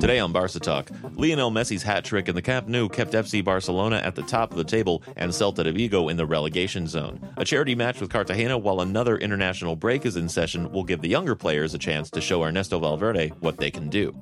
Today 0.00 0.18
on 0.18 0.32
Barca 0.32 0.58
Talk, 0.58 0.90
Lionel 1.14 1.50
Messi's 1.50 1.82
hat 1.82 2.04
trick 2.04 2.28
in 2.28 2.34
the 2.34 2.42
Camp 2.42 2.66
Nou 2.66 2.88
kept 2.88 3.12
FC 3.12 3.44
Barcelona 3.44 3.96
at 3.96 4.14
the 4.14 4.22
top 4.22 4.50
of 4.50 4.56
the 4.56 4.64
table 4.64 5.02
and 5.16 5.30
Celta 5.30 5.62
de 5.62 5.72
Vigo 5.72 6.08
in 6.08 6.16
the 6.16 6.26
relegation 6.26 6.86
zone. 6.86 7.20
A 7.36 7.44
charity 7.44 7.74
match 7.74 8.00
with 8.00 8.10
Cartagena 8.10 8.58
while 8.58 8.80
another 8.80 9.16
international 9.16 9.76
break 9.76 10.04
is 10.04 10.16
in 10.16 10.28
session 10.28 10.72
will 10.72 10.84
give 10.84 11.02
the 11.02 11.08
younger 11.08 11.34
players 11.34 11.74
a 11.74 11.78
chance 11.78 12.10
to 12.10 12.20
show 12.20 12.42
Ernesto 12.42 12.80
Valverde 12.80 13.28
what 13.40 13.58
they 13.58 13.70
can 13.70 13.88
do. 13.88 14.14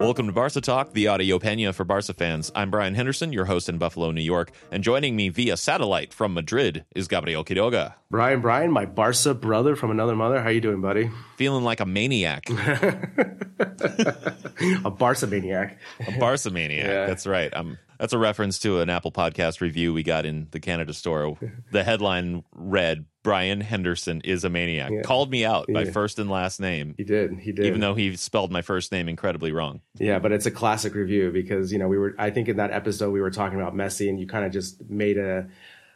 Welcome 0.00 0.26
to 0.26 0.32
Barca 0.32 0.60
Talk, 0.60 0.94
the 0.94 1.06
audio 1.06 1.38
pena 1.38 1.72
for 1.72 1.84
Barca 1.84 2.12
fans. 2.12 2.50
I'm 2.52 2.72
Brian 2.72 2.96
Henderson, 2.96 3.32
your 3.32 3.44
host 3.44 3.68
in 3.68 3.78
Buffalo, 3.78 4.10
New 4.10 4.20
York, 4.20 4.50
and 4.72 4.82
joining 4.82 5.14
me 5.14 5.28
via 5.28 5.56
satellite 5.56 6.12
from 6.12 6.34
Madrid 6.34 6.84
is 6.96 7.06
Gabriel 7.06 7.44
Quiroga. 7.44 7.94
Brian, 8.10 8.40
Brian, 8.40 8.72
my 8.72 8.84
Barca 8.84 9.32
brother 9.32 9.76
from 9.76 9.92
another 9.92 10.16
mother. 10.16 10.42
How 10.42 10.48
you 10.48 10.60
doing, 10.60 10.80
buddy? 10.80 11.08
Feeling 11.36 11.62
like 11.62 11.78
a 11.78 11.86
maniac. 11.86 12.48
a 14.84 14.90
Barca 14.90 15.28
maniac. 15.28 15.78
A 16.04 16.18
Barca 16.18 16.50
maniac. 16.50 16.84
Yeah. 16.84 17.06
That's 17.06 17.28
right. 17.28 17.54
Um, 17.54 17.78
that's 18.00 18.12
a 18.12 18.18
reference 18.18 18.58
to 18.60 18.80
an 18.80 18.90
Apple 18.90 19.12
Podcast 19.12 19.60
review 19.60 19.92
we 19.92 20.02
got 20.02 20.26
in 20.26 20.48
the 20.50 20.60
Canada 20.60 20.94
store. 20.94 21.38
The 21.70 21.84
headline 21.84 22.42
read, 22.52 23.06
Brian 23.24 23.60
Henderson 23.60 24.20
is 24.24 24.44
a 24.44 24.48
maniac. 24.48 24.90
Yeah. 24.92 25.02
Called 25.02 25.30
me 25.30 25.44
out 25.44 25.66
by 25.72 25.82
Yeah. 25.82 25.90
first 25.90 26.18
and 26.18 26.30
last 26.30 26.60
name, 26.60 26.94
He 26.96 27.04
did. 27.04 27.32
He 27.40 27.52
did. 27.52 27.66
even 27.66 27.80
though 27.80 27.94
he 27.94 28.14
spelled 28.16 28.50
my 28.52 28.62
first 28.62 28.92
name 28.92 29.08
incredibly 29.08 29.52
wrong. 29.52 29.80
yeah, 29.98 30.18
but 30.18 30.32
it's 30.32 30.46
a 30.46 30.50
classic 30.50 30.94
review 30.94 31.30
because 31.32 31.72
you 31.72 31.78
know 31.78 31.88
we 31.88 31.98
were. 31.98 32.14
I 32.18 32.30
think 32.30 32.48
in 32.48 32.56
that 32.58 32.70
episode 32.70 33.10
we 33.10 33.20
were 33.20 33.30
talking 33.30 33.60
about 33.60 33.74
Messi, 33.74 34.08
and 34.08 34.18
you 34.20 34.26
kind 34.26 34.44
of 34.44 34.52
just 34.52 34.88
made 34.88 35.18
a 35.18 35.48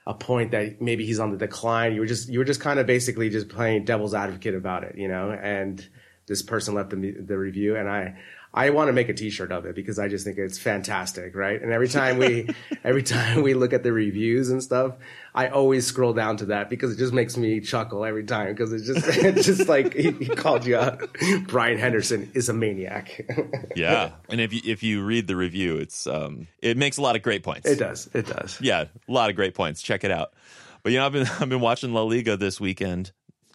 a 0.05 0.15
point 0.15 0.51
that 0.51 0.83
maybe 0.83 1.07
he's 1.07 1.21
on 1.21 1.31
the 1.31 1.37
decline. 1.39 1.95
You 1.95 2.01
were 2.01 2.07
just 2.07 2.29
you 2.29 2.41
were 2.41 2.45
just 2.45 2.61
kind 2.61 2.81
of 2.81 2.87
basically 2.87 3.31
just 3.31 3.49
playing 3.49 3.85
devil's 3.85 4.15
advocate 4.15 4.55
about 4.57 4.83
it, 4.85 4.99
you 4.99 5.07
know. 5.09 5.31
And 5.31 5.87
this 6.27 6.43
person 6.43 6.75
left 6.75 6.91
the 6.91 7.13
the 7.25 7.39
review, 7.39 7.77
and 7.77 7.89
I. 7.89 8.17
I 8.55 8.69
want 8.71 8.89
to 8.89 8.93
make 8.93 9.09
a 9.09 9.15
T-shirt 9.15 9.51
of 9.51 9.65
it 9.65 9.75
because 9.75 9.99
I 9.99 10.09
just 10.09 10.27
think 10.27 10.37
it's 10.37 10.59
fantastic, 10.59 11.35
right? 11.35 11.61
And 11.61 11.73
every 11.73 11.89
time 11.89 12.19
we, 12.19 12.51
every 12.85 13.03
time 13.03 13.43
we 13.43 13.55
look 13.55 13.73
at 13.73 13.83
the 13.83 13.93
reviews 13.93 14.51
and 14.51 14.63
stuff, 14.63 14.97
I 15.35 15.49
always 15.49 15.87
scroll 15.87 16.13
down 16.13 16.37
to 16.39 16.47
that 16.47 16.69
because 16.69 16.93
it 16.93 16.99
just 16.99 17.15
makes 17.15 17.39
me 17.39 17.61
chuckle 17.61 18.05
every 18.05 18.25
time 18.25 18.49
because 18.49 18.73
it's 18.75 18.87
just, 18.87 19.07
it's 19.09 19.47
just 19.47 19.69
like 19.69 19.95
he, 19.95 20.11
he 20.11 20.27
called 20.27 20.67
you 20.67 20.77
out. 20.77 21.01
Brian 21.47 21.79
Henderson 21.79 22.31
is 22.35 22.49
a 22.49 22.53
maniac. 22.53 23.27
Yeah, 23.75 24.11
and 24.29 24.39
if 24.41 24.53
you 24.53 24.61
if 24.67 24.83
you 24.83 25.03
read 25.03 25.27
the 25.27 25.35
review, 25.37 25.79
it's 25.79 26.07
um 26.07 26.47
it 26.61 26.77
makes 26.77 26.99
a 26.99 27.03
lot 27.03 27.17
of 27.17 27.23
great 27.23 27.43
points. 27.43 27.67
it 27.67 27.79
does. 27.79 28.09
It 28.13 28.27
does. 28.27 28.61
Yeah, 28.61 28.83
a 29.09 29.13
lot 29.13 29.31
of 29.31 29.37
great 29.37 29.55
points. 29.55 29.81
Check 29.81 30.05
it 30.05 30.11
out. 30.11 30.35
But 30.83 30.93
you 30.93 30.99
know, 30.99 31.07
I've 31.07 31.13
been 31.13 31.27
I've 31.41 31.49
been 31.49 31.61
watching 31.61 31.95
La 31.95 32.03
Liga 32.03 32.37
this 32.37 32.61
weekend. 32.61 33.13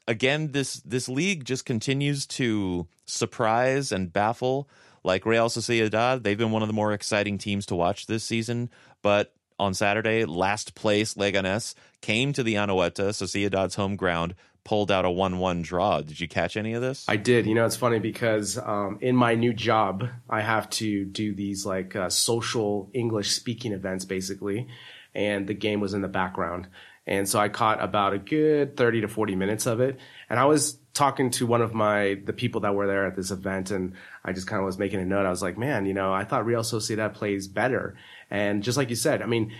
Again, 0.07 0.53
this 0.53 0.81
this 0.85 1.07
league 1.07 1.45
just 1.45 1.65
continues 1.65 2.25
to 2.27 2.87
surprise 3.05 3.91
and 3.91 4.11
baffle. 4.11 4.67
Like 5.07 5.25
Real 5.25 5.47
Sociedad, 5.47 6.23
they've 6.23 6.37
been 6.37 6.51
one 6.51 6.61
of 6.61 6.67
the 6.67 6.73
more 6.73 6.91
exciting 6.91 7.37
teams 7.37 7.65
to 7.67 7.75
watch 7.75 8.07
this 8.07 8.25
season. 8.25 8.69
But 9.01 9.33
on 9.59 9.73
Saturday, 9.73 10.25
last 10.25 10.75
place 10.75 11.15
Leganes 11.15 11.75
came 12.01 12.33
to 12.33 12.43
the 12.43 12.55
Anoeta, 12.55 13.09
Sociedad's 13.09 13.75
home 13.75 13.95
ground, 13.95 14.35
pulled 14.63 14.91
out 14.91 15.05
a 15.05 15.09
one-one 15.09 15.61
draw. 15.61 16.01
Did 16.01 16.19
you 16.19 16.27
catch 16.27 16.57
any 16.57 16.73
of 16.73 16.81
this? 16.81 17.05
I 17.07 17.15
did. 17.15 17.45
You 17.45 17.55
know, 17.55 17.65
it's 17.65 17.77
funny 17.77 17.99
because 17.99 18.57
um, 18.57 18.99
in 19.01 19.15
my 19.15 19.33
new 19.33 19.53
job, 19.53 20.09
I 20.29 20.41
have 20.41 20.69
to 20.71 21.05
do 21.05 21.33
these 21.33 21.65
like 21.65 21.95
uh, 21.95 22.09
social 22.09 22.89
English 22.93 23.31
speaking 23.31 23.71
events, 23.71 24.05
basically, 24.05 24.67
and 25.15 25.47
the 25.47 25.53
game 25.53 25.79
was 25.79 25.93
in 25.93 26.01
the 26.01 26.07
background, 26.09 26.67
and 27.07 27.27
so 27.29 27.39
I 27.39 27.47
caught 27.47 27.81
about 27.81 28.13
a 28.13 28.19
good 28.19 28.75
thirty 28.75 29.01
to 29.01 29.07
forty 29.07 29.35
minutes 29.35 29.65
of 29.65 29.79
it, 29.79 29.97
and 30.29 30.37
I 30.37 30.45
was 30.45 30.77
talking 30.93 31.29
to 31.29 31.45
one 31.45 31.61
of 31.61 31.73
my 31.73 32.19
the 32.25 32.33
people 32.33 32.61
that 32.61 32.75
were 32.75 32.87
there 32.87 33.05
at 33.05 33.15
this 33.15 33.31
event, 33.31 33.71
and 33.71 33.93
I 34.25 34.33
just 34.33 34.47
kind 34.47 34.59
of 34.59 34.65
was 34.65 34.77
making 34.77 34.99
a 34.99 35.05
note. 35.05 35.25
I 35.25 35.29
was 35.29 35.41
like, 35.41 35.57
man, 35.57 35.85
you 35.85 35.93
know, 35.93 36.11
I 36.11 36.25
thought 36.25 36.45
Real 36.45 36.61
Sociedad 36.61 37.13
plays 37.13 37.47
better, 37.47 37.95
and 38.29 38.63
just 38.63 38.77
like 38.77 38.89
you 38.89 38.95
said, 38.95 39.21
I 39.21 39.25
mean. 39.25 39.53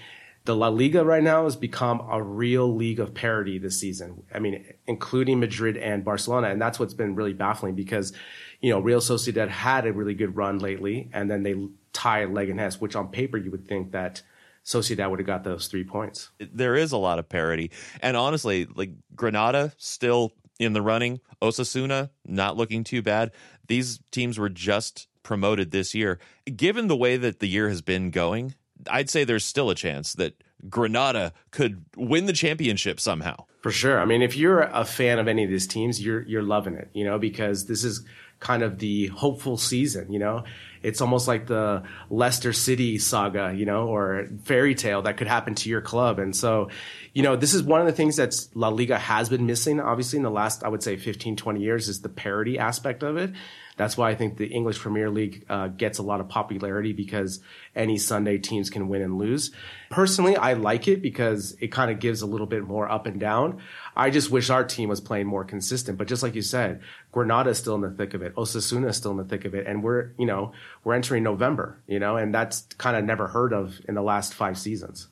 The 0.45 0.55
La 0.55 0.69
Liga 0.69 1.03
right 1.03 1.21
now 1.21 1.43
has 1.43 1.57
become 1.57 2.07
a 2.09 2.23
real 2.23 2.73
league 2.73 3.01
of 3.01 3.13
parity 3.13 3.57
this 3.57 3.77
season. 3.77 4.23
I 4.33 4.39
mean, 4.39 4.63
including 4.85 5.41
Madrid 5.41 5.75
and 5.75 6.05
Barcelona. 6.05 6.47
And 6.47 6.61
that's 6.61 6.79
what's 6.79 6.93
been 6.93 7.15
really 7.15 7.33
baffling 7.33 7.75
because, 7.75 8.13
you 8.61 8.69
know, 8.69 8.79
Real 8.79 9.01
Sociedad 9.01 9.49
had 9.49 9.85
a 9.85 9.91
really 9.91 10.13
good 10.13 10.37
run 10.37 10.59
lately 10.59 11.09
and 11.11 11.29
then 11.29 11.43
they 11.43 11.55
tie 11.91 12.23
Leganés, 12.23 12.79
which 12.79 12.95
on 12.95 13.09
paper 13.09 13.37
you 13.37 13.51
would 13.51 13.67
think 13.67 13.91
that 13.91 14.21
Sociedad 14.67 15.09
would 15.09 15.19
have 15.19 15.25
got 15.25 15.43
those 15.45 15.67
three 15.67 15.85
points. 15.85 16.29
there 16.39 16.75
is 16.75 16.91
a 16.91 16.97
lot 16.97 17.19
of 17.19 17.29
parity. 17.29 17.71
And 18.01 18.17
honestly, 18.17 18.67
like 18.75 18.91
Granada 19.15 19.73
still 19.77 20.33
in 20.59 20.73
the 20.73 20.81
running, 20.81 21.21
Osasuna 21.41 22.09
not 22.25 22.57
looking 22.57 22.83
too 22.83 23.01
bad. 23.01 23.31
These 23.67 23.99
teams 24.11 24.37
were 24.37 24.49
just 24.49 25.06
promoted 25.27 25.71
this 25.71 25.93
year. 25.93 26.19
Given 26.55 26.87
the 26.87 26.95
way 26.95 27.17
that 27.17 27.39
the 27.39 27.47
year 27.47 27.67
has 27.67 27.81
been 27.81 28.11
going, 28.11 28.55
I'd 28.89 29.09
say 29.09 29.25
there's 29.25 29.43
still 29.43 29.69
a 29.69 29.75
chance 29.75 30.13
that 30.13 30.41
Granada 30.69 31.33
could 31.51 31.83
win 31.97 32.25
the 32.25 32.33
championship 32.33 32.99
somehow. 32.99 33.45
For 33.61 33.69
sure. 33.69 33.99
I 33.99 34.05
mean, 34.05 34.21
if 34.21 34.37
you're 34.37 34.61
a 34.61 34.85
fan 34.85 35.19
of 35.19 35.27
any 35.27 35.43
of 35.43 35.49
these 35.49 35.67
teams, 35.67 36.01
you're 36.01 36.21
you're 36.21 36.41
loving 36.41 36.75
it, 36.75 36.89
you 36.93 37.03
know, 37.03 37.19
because 37.19 37.65
this 37.65 37.83
is 37.83 38.05
kind 38.39 38.63
of 38.63 38.79
the 38.79 39.07
hopeful 39.07 39.57
season, 39.57 40.11
you 40.11 40.19
know. 40.19 40.45
It's 40.83 41.01
almost 41.01 41.27
like 41.27 41.47
the 41.47 41.83
Leicester 42.09 42.53
City 42.53 42.99
saga, 42.99 43.53
you 43.53 43.65
know, 43.65 43.87
or 43.87 44.29
fairy 44.43 44.75
tale 44.75 45.01
that 45.01 45.17
could 45.17 45.27
happen 45.27 45.55
to 45.55 45.69
your 45.69 45.81
club. 45.81 46.19
And 46.19 46.35
so, 46.35 46.69
you 47.13 47.23
know, 47.23 47.35
this 47.35 47.53
is 47.53 47.63
one 47.63 47.81
of 47.81 47.87
the 47.87 47.93
things 47.93 48.15
that 48.15 48.33
La 48.53 48.69
Liga 48.69 48.97
has 48.97 49.27
been 49.27 49.47
missing, 49.47 49.81
obviously, 49.81 50.17
in 50.17 50.23
the 50.23 50.31
last, 50.31 50.63
I 50.63 50.69
would 50.69 50.83
say, 50.83 50.95
15, 50.95 51.35
20 51.35 51.59
years, 51.59 51.89
is 51.89 52.01
the 52.01 52.09
parity 52.09 52.57
aspect 52.59 53.03
of 53.03 53.17
it. 53.17 53.31
That's 53.77 53.95
why 53.95 54.09
I 54.09 54.15
think 54.15 54.37
the 54.37 54.47
English 54.47 54.79
Premier 54.79 55.09
League 55.09 55.45
uh, 55.47 55.67
gets 55.67 55.99
a 55.99 56.03
lot 56.03 56.19
of 56.19 56.27
popularity 56.27 56.93
because 56.93 57.39
any 57.75 57.97
Sunday 57.97 58.39
teams 58.39 58.69
can 58.71 58.89
win 58.89 59.03
and 59.03 59.17
lose. 59.17 59.51
Personally, 59.91 60.35
I 60.35 60.53
like 60.53 60.87
it 60.87 61.01
because 61.01 61.55
it 61.61 61.71
kind 61.71 61.91
of 61.91 61.99
gives 61.99 62.23
a 62.23 62.25
little 62.25 62.47
bit 62.47 62.63
more 62.63 62.91
up 62.91 63.05
and 63.05 63.19
down. 63.19 63.59
I 63.95 64.09
just 64.09 64.31
wish 64.31 64.49
our 64.49 64.63
team 64.63 64.89
was 64.89 64.99
playing 64.99 65.27
more 65.27 65.43
consistent. 65.43 65.97
But 65.97 66.07
just 66.07 66.23
like 66.23 66.33
you 66.33 66.41
said, 66.41 66.81
Granada 67.11 67.51
is 67.51 67.59
still 67.59 67.75
in 67.75 67.81
the 67.81 67.91
thick 67.91 68.15
of 68.15 68.23
it. 68.23 68.35
Osasuna 68.35 68.89
is 68.89 68.97
still 68.97 69.11
in 69.11 69.17
the 69.17 69.23
thick 69.23 69.45
of 69.45 69.53
it. 69.53 69.67
And 69.67 69.83
we're, 69.83 70.11
you 70.17 70.25
know, 70.25 70.53
we're 70.83 70.95
entering 70.95 71.23
November, 71.23 71.79
you 71.87 71.99
know, 71.99 72.17
and 72.17 72.33
that's 72.33 72.61
kind 72.77 72.97
of 72.97 73.05
never 73.05 73.27
heard 73.27 73.53
of 73.53 73.79
in 73.87 73.93
the 73.93 74.01
last 74.01 74.33
five 74.33 74.57
seasons. 74.57 75.07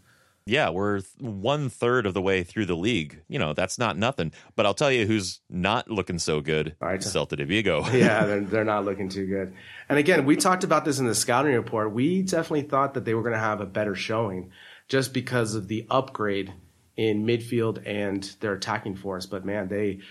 Yeah, 0.47 0.69
we're 0.69 1.01
one 1.19 1.69
third 1.69 2.05
of 2.05 2.13
the 2.13 2.21
way 2.21 2.43
through 2.43 2.67
the 2.67 2.75
league. 2.75 3.23
You 3.27 3.39
know, 3.39 3.53
that's 3.53 3.79
not 3.79 3.97
nothing. 3.97 4.31
But 4.55 4.67
I'll 4.67 4.75
tell 4.75 4.91
you 4.91 5.07
who's 5.07 5.39
not 5.49 5.89
looking 5.89 6.19
so 6.19 6.39
good. 6.39 6.75
All 6.81 6.87
right. 6.87 6.99
Celta 6.99 7.35
de 7.35 7.45
Vigo. 7.45 7.83
yeah, 7.91 8.25
they're, 8.25 8.41
they're 8.41 8.63
not 8.63 8.85
looking 8.85 9.09
too 9.09 9.25
good. 9.25 9.55
And 9.89 9.97
again, 9.97 10.25
we 10.25 10.35
talked 10.35 10.63
about 10.63 10.85
this 10.85 10.99
in 10.99 11.07
the 11.07 11.15
scouting 11.15 11.55
report. 11.55 11.93
We 11.93 12.21
definitely 12.21 12.63
thought 12.63 12.93
that 12.93 13.05
they 13.05 13.15
were 13.15 13.23
going 13.23 13.33
to 13.33 13.39
have 13.39 13.59
a 13.59 13.65
better 13.65 13.95
showing 13.95 14.51
just 14.87 15.13
because 15.13 15.55
of 15.55 15.67
the 15.67 15.87
upgrade 15.89 16.53
in 16.95 17.25
midfield 17.25 17.81
and 17.83 18.23
their 18.39 18.53
attacking 18.53 18.97
force. 18.97 19.25
But 19.25 19.45
man, 19.45 19.67
they 19.67 20.01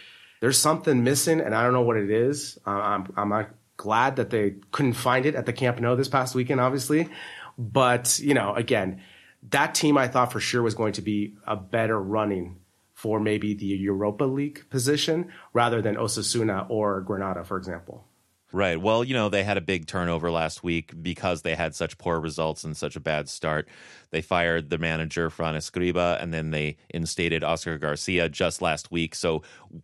there's 0.40 0.58
something 0.58 1.04
missing, 1.04 1.40
and 1.40 1.54
I 1.54 1.62
don't 1.62 1.72
know 1.72 1.82
what 1.82 1.96
it 1.96 2.10
is. 2.10 2.58
Uh, 2.66 2.70
I'm 2.70 3.12
I'm 3.16 3.28
not 3.28 3.50
glad 3.76 4.16
that 4.16 4.30
they 4.30 4.56
couldn't 4.72 4.94
find 4.94 5.26
it 5.26 5.36
at 5.36 5.46
the 5.46 5.52
Camp 5.52 5.78
Nou 5.78 5.94
this 5.94 6.08
past 6.08 6.34
weekend, 6.34 6.60
obviously. 6.60 7.08
But 7.56 8.18
you 8.18 8.34
know, 8.34 8.52
again, 8.52 9.00
that 9.50 9.74
team 9.74 9.96
I 9.98 10.08
thought 10.08 10.32
for 10.32 10.40
sure 10.40 10.62
was 10.62 10.74
going 10.74 10.94
to 10.94 11.02
be 11.02 11.34
a 11.46 11.56
better 11.56 12.00
running 12.00 12.60
for 12.92 13.20
maybe 13.20 13.54
the 13.54 13.66
Europa 13.66 14.24
League 14.24 14.64
position 14.70 15.30
rather 15.52 15.82
than 15.82 15.96
Osasuna 15.96 16.66
or 16.70 17.00
Granada, 17.00 17.44
for 17.44 17.56
example. 17.56 18.06
Right. 18.52 18.80
Well, 18.80 19.02
you 19.02 19.14
know, 19.14 19.28
they 19.28 19.42
had 19.42 19.56
a 19.56 19.60
big 19.60 19.88
turnover 19.88 20.30
last 20.30 20.62
week 20.62 20.94
because 21.02 21.42
they 21.42 21.56
had 21.56 21.74
such 21.74 21.98
poor 21.98 22.20
results 22.20 22.62
and 22.62 22.76
such 22.76 22.94
a 22.94 23.00
bad 23.00 23.28
start. 23.28 23.68
They 24.10 24.22
fired 24.22 24.70
the 24.70 24.78
manager, 24.78 25.28
Fran 25.28 25.56
Escriba, 25.56 26.22
and 26.22 26.32
then 26.32 26.52
they 26.52 26.76
instated 26.88 27.42
Oscar 27.42 27.78
Garcia 27.78 28.28
just 28.28 28.62
last 28.62 28.92
week. 28.92 29.16
So 29.16 29.42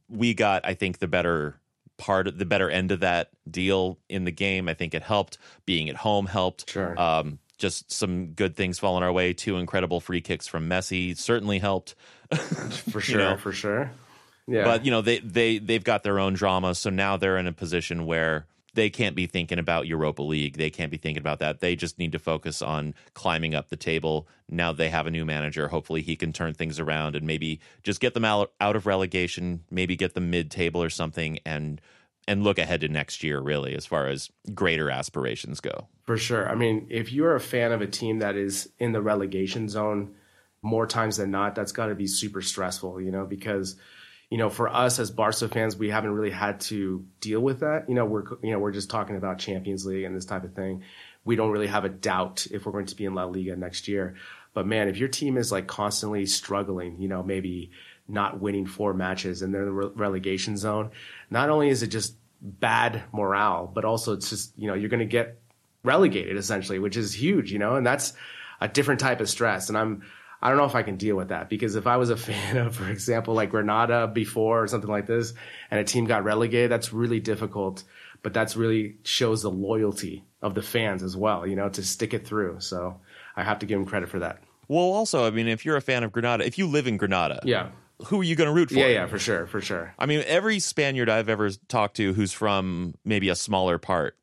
we 0.09 0.35
got, 0.35 0.65
I 0.65 0.75
think, 0.75 0.99
the 0.99 1.09
better 1.09 1.61
part 1.99 2.29
of 2.29 2.39
the 2.39 2.47
better 2.47 2.71
end 2.71 2.93
of 2.93 3.01
that 3.01 3.31
deal 3.51 3.99
in 4.09 4.25
the 4.25 4.31
game. 4.31 4.69
I 4.69 4.75
think 4.75 4.95
it 4.95 5.03
helped. 5.03 5.39
Being 5.67 5.89
at 5.89 5.97
home 5.97 6.27
helped. 6.27 6.71
Sure. 6.71 6.99
Um, 6.99 7.41
just 7.61 7.93
some 7.93 8.33
good 8.33 8.57
things 8.57 8.79
falling 8.79 9.05
our 9.05 9.13
way. 9.13 9.33
Two 9.33 9.57
incredible 9.59 10.01
free 10.01 10.21
kicks 10.21 10.49
from 10.49 10.69
Messi 10.69 11.17
certainly 11.17 11.59
helped. 11.59 11.95
For 12.91 13.01
sure, 13.01 13.19
know. 13.19 13.37
for 13.37 13.53
sure. 13.53 13.91
Yeah. 14.47 14.65
But 14.65 14.85
you 14.85 14.91
know 14.91 15.03
they 15.03 15.19
they 15.19 15.59
they've 15.59 15.83
got 15.83 16.03
their 16.03 16.19
own 16.19 16.35
drama, 16.35 16.75
so 16.75 16.91
now 16.91 17.17
they're 17.17 17.37
in 17.39 17.47
a 17.47 17.53
position 17.53 18.07
where 18.07 18.47
they 18.75 18.91
can't 18.91 19.17
be 19.17 19.27
thinking 19.27 19.59
about 19.59 19.87
Europa 19.87 20.23
League. 20.23 20.57
They 20.57 20.71
can't 20.71 20.91
be 20.91 20.97
thinking 20.97 21.21
about 21.21 21.41
that. 21.41 21.61
They 21.61 21.77
just 21.77 21.99
need 21.99 22.13
to 22.13 22.19
focus 22.19 22.63
on 22.63 22.95
climbing 23.15 23.55
up 23.55 23.69
the 23.69 23.77
table. 23.77 24.29
Now 24.49 24.73
they 24.73 24.89
have 24.91 25.07
a 25.07 25.11
new 25.11 25.25
manager. 25.25 25.69
Hopefully 25.69 26.03
he 26.03 26.17
can 26.17 26.33
turn 26.33 26.55
things 26.55 26.79
around 26.79 27.17
and 27.17 27.27
maybe 27.27 27.61
just 27.83 28.01
get 28.01 28.15
them 28.15 28.25
out 28.25 28.53
out 28.61 28.77
of 28.77 28.87
relegation, 28.87 29.65
maybe 29.71 29.97
get 29.97 30.15
them 30.15 30.31
mid 30.31 30.51
table 30.51 30.83
or 30.83 30.91
something 30.91 31.39
and 31.45 31.81
and 32.29 32.45
look 32.45 32.59
ahead 32.59 32.81
to 32.83 32.89
next 32.89 33.23
year 33.23 33.41
really 33.41 33.75
as 33.75 33.87
far 33.87 34.07
as 34.07 34.31
greater 34.55 34.91
aspirations 34.91 35.61
go. 35.61 35.89
For 36.05 36.17
sure. 36.17 36.49
I 36.49 36.55
mean, 36.55 36.87
if 36.91 37.13
you're 37.13 37.35
a 37.35 37.41
fan 37.41 37.73
of 37.73 37.81
a 37.81 37.87
team 37.87 38.19
that 38.21 38.37
is 38.37 38.69
in 38.79 38.93
the 38.93 39.03
relegation 39.03 39.69
zone 39.69 40.15
more 40.63 40.87
times 40.87 41.17
than 41.17 41.31
not, 41.31 41.55
that's 41.55 41.73
got 41.73 41.87
to 41.87 41.95
be 41.95 42.07
super 42.07 42.43
stressful, 42.43 43.01
you 43.01 43.11
know, 43.11 43.25
because 43.25 43.77
you 44.31 44.39
know, 44.39 44.49
for 44.49 44.69
us 44.69 45.01
as 45.01 45.11
Barca 45.11 45.49
fans, 45.49 45.77
we 45.77 45.91
haven't 45.91 46.13
really 46.13 46.31
had 46.31 46.61
to 46.61 47.05
deal 47.21 47.41
with 47.41 47.61
that. 47.61 47.89
You 47.89 47.97
know, 47.97 48.05
we're 48.05 48.25
you 48.43 48.53
know, 48.53 48.61
we're 48.61 48.71
just 48.71 48.89
talking 48.89 49.17
about 49.17 49.39
Champions 49.39 49.85
League 49.85 50.05
and 50.05 50.15
this 50.15 50.25
type 50.25 50.45
of 50.45 50.55
thing. 50.55 50.85
We 51.25 51.35
don't 51.35 51.51
really 51.51 51.67
have 51.67 51.85
a 51.85 51.89
doubt 51.89 52.47
if 52.51 52.65
we're 52.65 52.73
going 52.73 52.87
to 52.87 52.95
be 52.95 53.05
in 53.05 53.15
La 53.15 53.25
Liga 53.25 53.57
next 53.57 53.89
year. 53.89 54.15
But 54.55 54.67
man, 54.67 54.89
if 54.89 54.97
your 54.97 55.09
team 55.09 55.37
is 55.37 55.51
like 55.51 55.67
constantly 55.67 56.27
struggling, 56.27 57.01
you 57.01 57.09
know, 57.09 57.25
maybe 57.25 57.73
not 58.11 58.41
winning 58.41 58.67
four 58.67 58.93
matches 58.95 59.43
and 59.43 59.55
they're 59.55 59.63
in 59.63 59.67
the 59.69 59.73
re- 59.73 59.91
relegation 59.95 60.57
zone, 60.57 60.91
not 61.31 61.51
only 61.51 61.69
is 61.69 61.83
it 61.83 61.89
just 61.89 62.15
bad 62.43 63.03
morale, 63.13 63.71
but 63.73 63.85
also 63.85 64.13
it's 64.13 64.31
just, 64.31 64.53
you 64.59 64.67
know, 64.67 64.75
you're 64.75 64.89
going 64.89 65.01
to 65.01 65.07
get 65.07 65.39
relegated 65.83 66.37
essentially, 66.37 66.79
which 66.79 66.97
is 66.97 67.13
huge, 67.15 67.53
you 67.53 67.59
know, 67.59 67.77
and 67.77 67.87
that's 67.87 68.13
a 68.61 68.69
different 68.69 69.01
type 69.01 69.21
of 69.21 69.29
stress. 69.29 69.69
And 69.69 69.79
I'm, 69.79 70.03
I 70.43 70.49
don't 70.49 70.59
know 70.59 70.65
if 70.65 70.75
I 70.75 70.83
can 70.83 70.97
deal 70.97 71.17
with 71.17 71.29
that 71.29 71.49
because 71.49 71.77
if 71.77 71.87
I 71.87 71.97
was 71.97 72.11
a 72.11 72.17
fan 72.29 72.57
of, 72.57 72.77
for 72.77 72.89
example, 72.89 73.35
like 73.35 73.51
Granada 73.51 74.07
before 74.07 74.63
or 74.63 74.69
something 74.69 74.91
like 74.91 75.07
this, 75.07 75.33
and 75.71 75.81
a 75.81 75.85
team 75.85 76.07
got 76.07 76.25
relegated, 76.25 76.71
that's 76.71 76.93
really 76.93 77.21
difficult. 77.21 77.85
But 78.23 78.35
that's 78.35 78.55
really 78.55 78.97
shows 79.03 79.43
the 79.43 79.51
loyalty 79.51 80.25
of 80.43 80.55
the 80.55 80.61
fans 80.63 81.03
as 81.03 81.17
well, 81.17 81.47
you 81.47 81.57
know, 81.57 81.71
to 81.71 81.83
stick 81.83 82.13
it 82.13 82.27
through. 82.27 82.61
So 82.61 83.01
I 83.35 83.45
have 83.45 83.61
to 83.61 83.67
give 83.67 83.79
them 83.79 83.87
credit 83.87 84.11
for 84.11 84.19
that. 84.19 84.43
Well, 84.69 84.85
also, 84.85 85.27
I 85.27 85.31
mean, 85.31 85.49
if 85.49 85.65
you're 85.65 85.77
a 85.77 85.81
fan 85.81 86.05
of 86.05 86.13
Granada, 86.13 86.45
if 86.47 86.59
you 86.59 86.67
live 86.67 86.87
in 86.87 86.97
Granada, 86.97 87.41
Yeah. 87.45 87.71
Who 88.07 88.21
are 88.21 88.25
you 88.25 88.37
going 88.37 88.49
to 88.49 88.55
root 88.55 88.69
for? 88.71 88.75
Yeah, 88.77 88.87
yeah, 88.87 89.07
for 89.07 89.19
sure, 89.19 89.47
for 89.47 89.61
sure. 89.61 89.95
I 89.99 90.07
mean, 90.07 90.23
every 90.27 90.59
Spaniard 90.59 91.09
I've 91.09 91.29
ever 91.29 91.51
talked 91.69 91.97
to 91.97 92.13
who's 92.13 92.33
from 92.33 92.95
maybe 93.05 93.29
a 93.29 93.35
smaller 93.37 93.79
part 93.79 94.17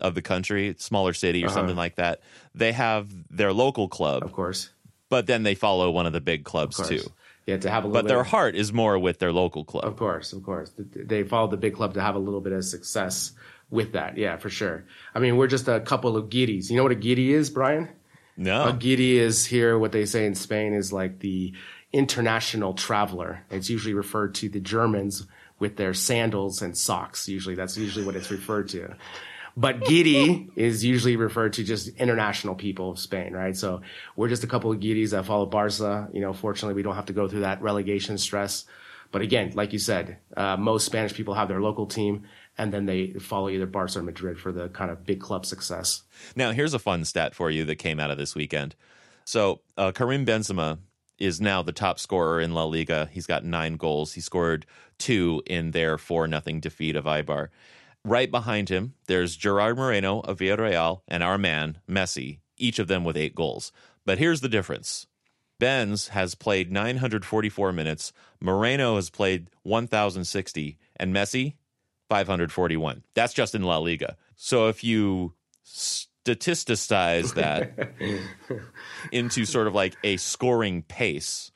of 0.00 0.14
the 0.14 0.22
country, 0.22 0.74
smaller 0.78 1.12
city 1.12 1.44
or 1.44 1.48
something 1.48 1.76
like 1.76 1.94
that, 1.96 2.20
they 2.54 2.72
have 2.72 3.08
their 3.30 3.52
local 3.52 3.88
club, 3.88 4.22
Uh-huh. 4.22 4.26
Of 4.30 4.32
course. 4.32 4.70
but 5.08 5.26
then 5.26 5.42
they 5.44 5.54
follow 5.54 5.90
one 5.90 6.06
of 6.06 6.12
the 6.12 6.20
big 6.20 6.44
clubs 6.44 6.78
Of 6.80 6.88
too. 6.88 7.02
Yeah, 7.46 7.56
to 7.58 7.70
have 7.70 7.84
a 7.84 7.86
little 7.88 8.02
But 8.02 8.08
their 8.08 8.22
bit, 8.22 8.30
heart 8.30 8.54
is 8.54 8.72
more 8.72 8.98
with 8.98 9.18
their 9.18 9.32
local 9.32 9.64
club. 9.64 9.84
Of 9.84 9.96
course, 9.96 10.32
of 10.32 10.42
course. 10.44 10.72
They 10.76 11.22
follow 11.24 11.48
the 11.48 11.56
big 11.56 11.74
club 11.74 11.94
to 11.94 12.00
have 12.00 12.14
a 12.14 12.18
little 12.20 12.40
bit 12.40 12.52
of 12.52 12.64
success 12.64 13.32
with 13.70 13.92
that. 13.92 14.16
Yeah, 14.16 14.36
for 14.36 14.48
sure. 14.50 14.84
I 15.14 15.18
mean, 15.18 15.36
we're 15.36 15.48
just 15.48 15.66
a 15.66 15.80
couple 15.80 16.16
of 16.16 16.30
giddies. 16.30 16.70
You 16.70 16.76
know 16.76 16.82
what 16.84 16.92
a 16.92 16.96
giddy 16.96 17.32
is, 17.32 17.50
Brian? 17.50 17.88
No. 18.36 18.68
A 18.68 18.72
giddy 18.72 19.18
is 19.18 19.44
here, 19.44 19.76
what 19.78 19.92
they 19.92 20.04
say 20.06 20.24
in 20.24 20.34
Spain 20.34 20.72
is 20.72 20.92
like 20.92 21.18
the 21.18 21.52
international 21.92 22.74
traveler. 22.74 23.44
It's 23.50 23.68
usually 23.68 23.94
referred 23.94 24.34
to 24.36 24.48
the 24.48 24.60
Germans 24.60 25.26
with 25.58 25.76
their 25.76 25.94
sandals 25.94 26.62
and 26.62 26.76
socks. 26.76 27.28
Usually, 27.28 27.54
that's 27.54 27.76
usually 27.76 28.04
what 28.04 28.16
it's 28.16 28.30
referred 28.30 28.68
to. 28.70 28.96
But 29.56 29.84
giddy 29.84 30.50
is 30.56 30.84
usually 30.84 31.16
referred 31.16 31.52
to 31.54 31.64
just 31.64 31.88
international 31.96 32.54
people 32.54 32.90
of 32.90 32.98
Spain, 32.98 33.32
right? 33.32 33.56
So 33.56 33.82
we're 34.16 34.28
just 34.28 34.44
a 34.44 34.46
couple 34.46 34.72
of 34.72 34.80
giddies 34.80 35.10
that 35.10 35.26
follow 35.26 35.46
Barca. 35.46 36.08
You 36.12 36.20
know, 36.20 36.32
fortunately, 36.32 36.74
we 36.74 36.82
don't 36.82 36.94
have 36.94 37.06
to 37.06 37.12
go 37.12 37.28
through 37.28 37.40
that 37.40 37.62
relegation 37.62 38.18
stress. 38.18 38.64
But 39.10 39.20
again, 39.20 39.52
like 39.54 39.74
you 39.74 39.78
said, 39.78 40.16
uh, 40.36 40.56
most 40.56 40.86
Spanish 40.86 41.12
people 41.12 41.34
have 41.34 41.48
their 41.48 41.60
local 41.60 41.86
team, 41.86 42.22
and 42.56 42.72
then 42.72 42.86
they 42.86 43.08
follow 43.12 43.50
either 43.50 43.66
Barca 43.66 43.98
or 43.98 44.02
Madrid 44.02 44.40
for 44.40 44.52
the 44.52 44.70
kind 44.70 44.90
of 44.90 45.04
big 45.04 45.20
club 45.20 45.44
success. 45.44 46.02
Now, 46.34 46.52
here's 46.52 46.72
a 46.72 46.78
fun 46.78 47.04
stat 47.04 47.34
for 47.34 47.50
you 47.50 47.66
that 47.66 47.76
came 47.76 48.00
out 48.00 48.10
of 48.10 48.16
this 48.16 48.34
weekend. 48.34 48.74
So, 49.24 49.60
uh, 49.76 49.92
Karim 49.92 50.24
Benzema 50.24 50.78
is 51.18 51.40
now 51.40 51.62
the 51.62 51.72
top 51.72 51.98
scorer 51.98 52.40
in 52.40 52.54
La 52.54 52.64
Liga. 52.64 53.08
He's 53.12 53.26
got 53.26 53.44
nine 53.44 53.76
goals. 53.76 54.14
He 54.14 54.20
scored 54.20 54.66
two 54.98 55.42
in 55.46 55.70
their 55.70 55.98
4 55.98 56.26
nothing 56.26 56.60
defeat 56.60 56.96
of 56.96 57.04
Eibar. 57.04 57.48
Right 58.04 58.30
behind 58.30 58.68
him, 58.68 58.94
there's 59.06 59.36
Gerard 59.36 59.76
Moreno 59.76 60.20
of 60.20 60.38
Villarreal 60.38 61.02
and 61.06 61.22
our 61.22 61.38
man, 61.38 61.78
Messi, 61.88 62.40
each 62.56 62.78
of 62.78 62.88
them 62.88 63.04
with 63.04 63.16
eight 63.16 63.34
goals. 63.34 63.70
But 64.04 64.18
here's 64.18 64.40
the 64.40 64.48
difference 64.48 65.06
Benz 65.60 66.08
has 66.08 66.34
played 66.34 66.72
944 66.72 67.72
minutes, 67.72 68.12
Moreno 68.40 68.96
has 68.96 69.10
played 69.10 69.48
1,060, 69.62 70.78
and 70.96 71.14
Messi, 71.14 71.54
541. 72.08 73.04
That's 73.14 73.32
just 73.32 73.54
in 73.54 73.62
La 73.62 73.78
Liga. 73.78 74.16
So 74.34 74.68
if 74.68 74.82
you 74.82 75.34
statisticize 76.24 77.34
that 77.34 77.92
into 79.12 79.44
sort 79.44 79.66
of 79.66 79.74
like 79.74 79.96
a 80.04 80.16
scoring 80.16 80.82
pace, 80.82 81.50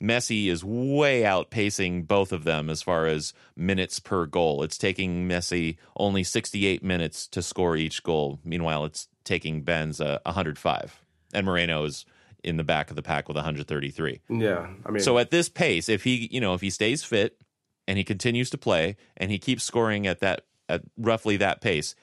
Messi 0.00 0.48
is 0.48 0.64
way 0.64 1.22
outpacing 1.22 2.06
both 2.06 2.32
of 2.32 2.44
them 2.44 2.68
as 2.68 2.82
far 2.82 3.06
as 3.06 3.32
minutes 3.56 4.00
per 4.00 4.26
goal. 4.26 4.62
It's 4.62 4.76
taking 4.76 5.28
Messi 5.28 5.76
only 5.96 6.24
68 6.24 6.82
minutes 6.82 7.26
to 7.28 7.42
score 7.42 7.76
each 7.76 8.02
goal. 8.02 8.40
Meanwhile, 8.44 8.84
it's 8.86 9.08
taking 9.24 9.62
Benz 9.62 10.00
uh, 10.00 10.18
105. 10.24 11.00
And 11.32 11.46
Moreno 11.46 11.84
is 11.84 12.04
in 12.42 12.56
the 12.56 12.64
back 12.64 12.90
of 12.90 12.96
the 12.96 13.02
pack 13.02 13.28
with 13.28 13.36
133. 13.36 14.20
Yeah, 14.28 14.68
I 14.84 14.90
mean, 14.90 15.02
So 15.02 15.18
at 15.18 15.30
this 15.30 15.48
pace, 15.48 15.88
if 15.88 16.02
he, 16.02 16.28
you 16.32 16.40
know, 16.40 16.54
if 16.54 16.60
he 16.60 16.70
stays 16.70 17.04
fit 17.04 17.40
and 17.86 17.96
he 17.96 18.04
continues 18.04 18.50
to 18.50 18.58
play 18.58 18.96
and 19.16 19.30
he 19.30 19.38
keeps 19.38 19.62
scoring 19.62 20.06
at 20.06 20.20
that 20.20 20.44
at 20.68 20.82
roughly 20.96 21.36
that 21.36 21.60
pace, 21.60 21.94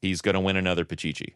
he's 0.00 0.20
going 0.20 0.34
to 0.34 0.40
win 0.40 0.56
another 0.56 0.84
Pichichi. 0.84 1.34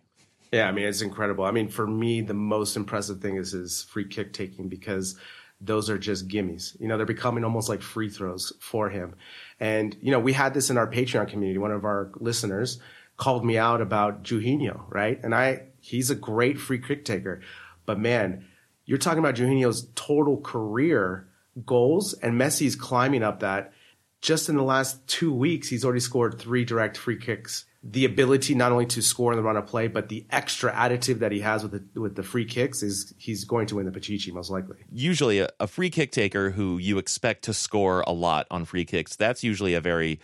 Yeah, 0.52 0.68
I 0.68 0.72
mean 0.72 0.86
it's 0.86 1.02
incredible. 1.02 1.44
I 1.44 1.50
mean, 1.50 1.68
for 1.68 1.86
me, 1.86 2.20
the 2.20 2.34
most 2.34 2.76
impressive 2.76 3.20
thing 3.20 3.36
is 3.36 3.52
his 3.52 3.82
free 3.84 4.06
kick 4.06 4.32
taking 4.32 4.68
because 4.68 5.16
those 5.60 5.90
are 5.90 5.98
just 5.98 6.28
gimmies. 6.28 6.78
You 6.80 6.88
know, 6.88 6.96
they're 6.96 7.06
becoming 7.06 7.44
almost 7.44 7.68
like 7.68 7.82
free 7.82 8.08
throws 8.08 8.52
for 8.60 8.88
him. 8.88 9.14
And 9.60 9.96
you 10.00 10.10
know, 10.10 10.20
we 10.20 10.32
had 10.32 10.54
this 10.54 10.70
in 10.70 10.78
our 10.78 10.90
Patreon 10.90 11.28
community. 11.28 11.58
One 11.58 11.72
of 11.72 11.84
our 11.84 12.10
listeners 12.16 12.80
called 13.16 13.44
me 13.44 13.58
out 13.58 13.80
about 13.80 14.22
Juninho, 14.22 14.84
right? 14.88 15.20
And 15.22 15.34
I, 15.34 15.62
he's 15.80 16.10
a 16.10 16.14
great 16.14 16.58
free 16.58 16.78
kick 16.78 17.04
taker, 17.04 17.40
but 17.84 17.98
man, 17.98 18.44
you're 18.84 18.96
talking 18.96 19.18
about 19.18 19.34
Juninho's 19.34 19.88
total 19.94 20.40
career 20.40 21.28
goals, 21.66 22.14
and 22.14 22.40
Messi's 22.40 22.74
climbing 22.76 23.22
up 23.22 23.40
that. 23.40 23.72
Just 24.20 24.48
in 24.48 24.56
the 24.56 24.62
last 24.62 25.06
two 25.06 25.32
weeks, 25.32 25.68
he's 25.68 25.84
already 25.84 26.00
scored 26.00 26.38
three 26.38 26.64
direct 26.64 26.96
free 26.96 27.18
kicks 27.18 27.66
the 27.82 28.04
ability 28.04 28.54
not 28.54 28.73
only 28.73 28.87
to 28.87 29.02
score 29.02 29.32
in 29.32 29.37
the 29.37 29.42
run 29.42 29.56
of 29.56 29.66
play, 29.66 29.87
but 29.87 30.08
the 30.08 30.26
extra 30.30 30.73
additive 30.73 31.20
that 31.20 31.30
he 31.30 31.40
has 31.40 31.62
with 31.62 31.73
the 31.73 32.00
with 32.00 32.16
the 32.16 32.23
free 32.23 32.44
kicks 32.44 32.82
is 32.82 33.14
he's 33.18 33.44
going 33.44 33.66
to 33.66 33.76
win 33.76 33.87
the 33.87 33.92
Pichichi 33.92 34.32
most 34.32 34.50
likely. 34.50 34.78
Usually, 34.92 35.38
a, 35.38 35.49
a 35.61 35.66
free 35.66 35.90
kick 35.90 36.11
taker 36.11 36.50
who 36.50 36.78
you 36.78 36.99
expect 36.99 37.44
to 37.44 37.54
score 37.54 38.02
a 38.06 38.12
lot 38.12 38.47
on 38.50 38.64
free 38.64 38.85
kicks, 38.85 39.14
that's 39.16 39.44
usually 39.44 39.75
a 39.75 39.80
very 39.80 40.18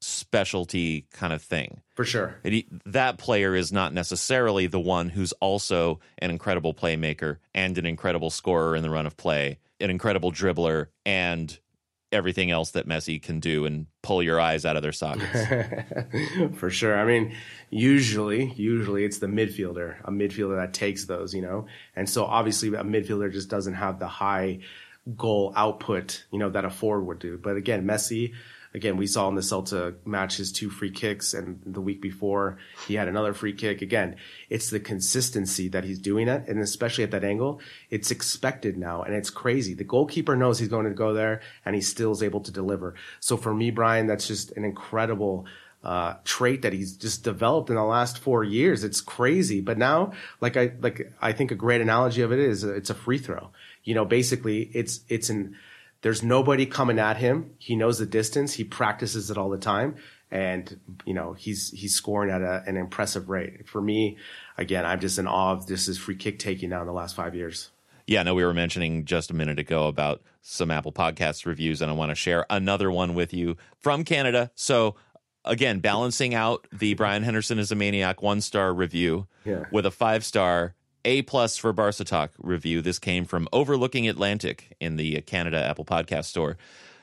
specialty 0.00 1.06
kind 1.12 1.32
of 1.32 1.42
thing. 1.42 1.80
For 1.94 2.04
sure. 2.04 2.36
And 2.44 2.54
he- 2.54 2.68
that 2.84 3.18
player 3.18 3.54
is 3.54 3.72
not 3.72 3.92
necessarily 3.92 4.66
the 4.66 4.80
one 4.80 5.08
who's 5.10 5.32
also 5.34 6.00
an 6.18 6.30
incredible 6.30 6.74
playmaker 6.74 7.38
and 7.54 7.78
an 7.78 7.86
incredible 7.86 8.30
scorer 8.30 8.76
in 8.76 8.82
the 8.82 8.90
run 8.90 9.06
of 9.06 9.16
play, 9.16 9.58
an 9.80 9.90
incredible 9.90 10.32
dribbler, 10.32 10.88
and 11.04 11.58
everything 12.12 12.50
else 12.50 12.70
that 12.72 12.88
Messi 12.88 13.20
can 13.20 13.40
do 13.40 13.64
and 13.64 13.86
pull 14.02 14.22
your 14.22 14.40
eyes 14.40 14.64
out 14.64 14.76
of 14.76 14.82
their 14.82 14.92
sockets. 14.92 15.46
For 16.58 16.70
sure. 16.70 16.98
I 16.98 17.04
mean, 17.04 17.34
usually, 17.70 18.52
usually 18.52 19.04
it's 19.04 19.18
the 19.18 19.26
midfielder, 19.26 19.96
a 20.04 20.10
midfielder 20.10 20.56
that 20.56 20.72
takes 20.72 21.06
those, 21.06 21.34
you 21.34 21.42
know? 21.42 21.66
And 21.94 22.08
so 22.08 22.24
obviously 22.24 22.68
a 22.68 22.84
midfielder 22.84 23.32
just 23.32 23.48
doesn't 23.48 23.74
have 23.74 23.98
the 23.98 24.06
high 24.06 24.60
goal 25.16 25.52
output, 25.56 26.24
you 26.30 26.38
know, 26.38 26.50
that 26.50 26.64
a 26.64 26.70
forward 26.70 27.04
would 27.04 27.18
do. 27.18 27.38
But 27.38 27.56
again, 27.56 27.84
Messi, 27.84 28.34
again, 28.76 28.98
we 28.98 29.06
saw 29.06 29.26
in 29.28 29.34
the 29.34 29.40
Celta 29.40 29.96
match 30.04 30.36
his 30.36 30.52
two 30.52 30.68
free 30.68 30.90
kicks, 30.90 31.32
and 31.32 31.60
the 31.64 31.80
week 31.80 32.02
before 32.02 32.58
he 32.86 32.94
had 32.94 33.08
another 33.08 33.32
free 33.32 33.54
kick. 33.54 33.80
Again, 33.80 34.16
it's 34.50 34.68
the 34.68 34.78
consistency 34.78 35.68
that 35.68 35.82
he's 35.82 35.98
doing 35.98 36.28
it, 36.28 36.46
and 36.46 36.60
especially 36.60 37.02
at 37.02 37.10
that 37.10 37.24
angle, 37.24 37.60
it's 37.90 38.10
expected 38.10 38.76
now, 38.76 39.02
and 39.02 39.14
it's 39.14 39.30
crazy. 39.30 39.72
The 39.72 39.82
goalkeeper 39.82 40.36
knows 40.36 40.58
he's 40.58 40.68
going 40.68 40.84
to 40.84 40.92
go 40.92 41.14
there, 41.14 41.40
and 41.64 41.74
he 41.74 41.80
still 41.80 42.12
is 42.12 42.22
able 42.22 42.42
to 42.42 42.52
deliver. 42.52 42.94
So 43.18 43.38
for 43.38 43.54
me, 43.54 43.70
Brian, 43.70 44.06
that's 44.06 44.28
just 44.28 44.52
an 44.52 44.64
incredible. 44.64 45.46
Uh, 45.84 46.16
trait 46.24 46.62
that 46.62 46.72
he's 46.72 46.96
just 46.96 47.22
developed 47.22 47.70
in 47.70 47.76
the 47.76 47.84
last 47.84 48.18
four 48.18 48.42
years. 48.42 48.82
It's 48.82 49.00
crazy. 49.00 49.60
But 49.60 49.78
now, 49.78 50.14
like 50.40 50.56
I, 50.56 50.72
like 50.80 51.12
I 51.22 51.30
think 51.30 51.52
a 51.52 51.54
great 51.54 51.80
analogy 51.80 52.22
of 52.22 52.32
it 52.32 52.40
is 52.40 52.64
it's 52.64 52.90
a 52.90 52.94
free 52.94 53.18
throw. 53.18 53.52
You 53.84 53.94
know, 53.94 54.04
basically 54.04 54.62
it's, 54.74 55.00
it's 55.08 55.30
an, 55.30 55.54
there's 56.02 56.22
nobody 56.22 56.66
coming 56.66 56.98
at 56.98 57.16
him. 57.16 57.50
He 57.58 57.76
knows 57.76 57.98
the 57.98 58.06
distance. 58.06 58.54
He 58.54 58.64
practices 58.64 59.30
it 59.30 59.38
all 59.38 59.48
the 59.50 59.58
time. 59.58 59.96
And, 60.30 60.78
you 61.04 61.14
know, 61.14 61.32
he's, 61.34 61.70
he's 61.70 61.94
scoring 61.94 62.30
at 62.30 62.42
a, 62.42 62.62
an 62.66 62.76
impressive 62.76 63.28
rate. 63.28 63.68
For 63.68 63.80
me, 63.80 64.16
again, 64.58 64.84
I'm 64.84 65.00
just 65.00 65.18
in 65.18 65.26
awe 65.26 65.52
of 65.52 65.66
this 65.66 65.86
is 65.88 65.98
free 65.98 66.16
kick 66.16 66.38
taking 66.38 66.70
now 66.70 66.80
in 66.80 66.86
the 66.86 66.92
last 66.92 67.14
five 67.14 67.34
years. 67.34 67.70
Yeah, 68.06 68.22
no, 68.22 68.34
we 68.34 68.44
were 68.44 68.54
mentioning 68.54 69.04
just 69.04 69.30
a 69.30 69.34
minute 69.34 69.58
ago 69.58 69.88
about 69.88 70.22
some 70.42 70.70
Apple 70.70 70.92
Podcast 70.92 71.44
reviews, 71.46 71.80
and 71.82 71.90
I 71.90 71.94
want 71.94 72.10
to 72.10 72.14
share 72.14 72.46
another 72.50 72.90
one 72.90 73.14
with 73.14 73.32
you 73.34 73.56
from 73.80 74.04
Canada. 74.04 74.50
So 74.54 74.94
again, 75.44 75.80
balancing 75.80 76.34
out 76.34 76.66
the 76.72 76.94
Brian 76.94 77.22
Henderson 77.24 77.58
is 77.58 77.72
a 77.72 77.74
maniac 77.76 78.22
one 78.22 78.40
star 78.40 78.72
review 78.74 79.26
Yeah. 79.44 79.64
with 79.72 79.86
a 79.86 79.90
five 79.90 80.24
star 80.24 80.74
A 81.06 81.22
plus 81.22 81.56
for 81.56 81.72
Barca 81.72 82.02
Talk 82.02 82.32
review. 82.36 82.82
This 82.82 82.98
came 82.98 83.26
from 83.26 83.46
Overlooking 83.52 84.08
Atlantic 84.08 84.74
in 84.80 84.96
the 84.96 85.20
Canada 85.20 85.64
Apple 85.64 85.84
Podcast 85.84 86.24
Store. 86.24 86.56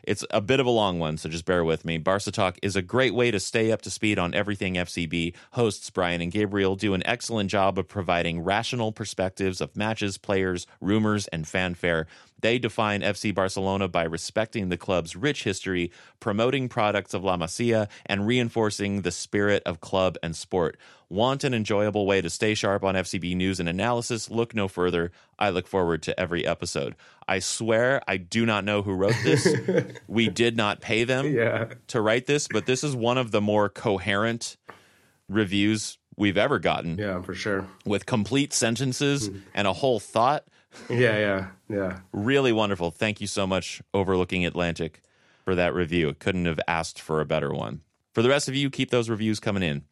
It's 0.03 0.25
a 0.29 0.41
bit 0.41 0.59
of 0.59 0.65
a 0.65 0.69
long 0.69 0.99
one, 0.99 1.15
so 1.15 1.29
just 1.29 1.45
bear 1.45 1.63
with 1.63 1.85
me. 1.85 1.97
Barca 1.97 2.29
Talk 2.29 2.59
is 2.61 2.75
a 2.75 2.81
great 2.81 3.15
way 3.15 3.31
to 3.31 3.39
stay 3.39 3.71
up 3.71 3.81
to 3.83 3.89
speed 3.89 4.19
on 4.19 4.33
everything 4.33 4.73
FCB. 4.73 5.33
Hosts 5.51 5.89
Brian 5.89 6.19
and 6.19 6.33
Gabriel 6.33 6.75
do 6.75 6.93
an 6.93 7.07
excellent 7.07 7.49
job 7.49 7.79
of 7.79 7.87
providing 7.87 8.41
rational 8.41 8.91
perspectives 8.91 9.61
of 9.61 9.77
matches, 9.77 10.17
players, 10.17 10.67
rumors, 10.81 11.27
and 11.27 11.47
fanfare. 11.47 12.05
They 12.41 12.59
define 12.59 12.99
FC 12.99 13.33
Barcelona 13.33 13.87
by 13.87 14.03
respecting 14.03 14.67
the 14.67 14.75
club's 14.75 15.15
rich 15.15 15.45
history, 15.45 15.91
promoting 16.19 16.67
products 16.67 17.13
of 17.13 17.23
La 17.23 17.37
Masia, 17.37 17.87
and 18.05 18.27
reinforcing 18.27 19.03
the 19.03 19.11
spirit 19.11 19.63
of 19.65 19.79
club 19.79 20.17
and 20.21 20.35
sport. 20.35 20.77
Want 21.13 21.43
an 21.43 21.53
enjoyable 21.53 22.07
way 22.07 22.21
to 22.21 22.29
stay 22.31 22.55
sharp 22.55 22.83
on 22.83 22.95
FCB 22.95 23.35
news 23.35 23.59
and 23.59 23.69
analysis? 23.69 24.31
Look 24.31 24.55
no 24.55 24.67
further. 24.67 25.11
I 25.37 25.51
look 25.51 25.67
forward 25.67 26.01
to 26.03 26.19
every 26.19 26.43
episode. 26.43 26.95
I 27.27 27.37
swear 27.37 28.01
I 28.07 28.17
do 28.17 28.47
not 28.47 28.65
know 28.65 28.81
who 28.81 28.93
wrote 28.93 29.13
this. 29.23 29.47
we 30.07 30.27
did 30.27 30.57
not 30.57 30.81
pay 30.81 31.03
them 31.03 31.31
Yeah. 31.31 31.65
to 31.89 32.01
write 32.01 32.25
this, 32.25 32.47
but 32.47 32.65
this 32.65 32.83
is 32.83 32.95
one 32.95 33.19
of 33.19 33.29
the 33.29 33.41
more 33.41 33.69
coherent 33.69 34.57
reviews 35.29 35.99
we've 36.17 36.35
ever 36.35 36.57
gotten 36.57 36.97
Yeah, 36.97 37.21
for 37.21 37.35
sure. 37.35 37.67
with 37.85 38.07
complete 38.07 38.51
sentences 38.51 39.27
hmm. 39.27 39.37
and 39.53 39.67
a 39.67 39.73
whole 39.73 39.99
thought. 39.99 40.45
Yeah, 40.89 41.19
yeah, 41.19 41.47
yeah. 41.69 41.99
Really 42.11 42.51
wonderful. 42.51 42.89
Thank 42.89 43.21
you 43.21 43.27
so 43.27 43.45
much, 43.45 43.83
Overlooking 43.93 44.47
Atlantic, 44.47 45.03
for 45.45 45.53
that 45.53 45.75
review. 45.75 46.15
Couldn't 46.17 46.47
have 46.47 46.59
asked 46.67 46.99
for 46.99 47.21
a 47.21 47.25
better 47.25 47.53
one. 47.53 47.81
For 48.13 48.23
the 48.23 48.29
rest 48.29 48.47
of 48.47 48.55
you, 48.55 48.71
keep 48.71 48.89
those 48.89 49.11
reviews 49.11 49.39
coming 49.39 49.61
in. 49.61 49.83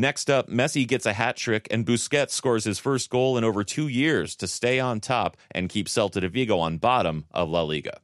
Next 0.00 0.30
up, 0.30 0.48
Messi 0.48 0.86
gets 0.86 1.06
a 1.06 1.12
hat 1.12 1.36
trick 1.36 1.66
and 1.72 1.84
Busquets 1.84 2.30
scores 2.30 2.62
his 2.62 2.78
first 2.78 3.10
goal 3.10 3.36
in 3.36 3.42
over 3.42 3.64
two 3.64 3.88
years 3.88 4.36
to 4.36 4.46
stay 4.46 4.78
on 4.78 5.00
top 5.00 5.36
and 5.50 5.68
keep 5.68 5.88
Celta 5.88 6.20
de 6.20 6.28
Vigo 6.28 6.60
on 6.60 6.78
bottom 6.78 7.24
of 7.32 7.50
La 7.50 7.62
Liga. 7.62 7.98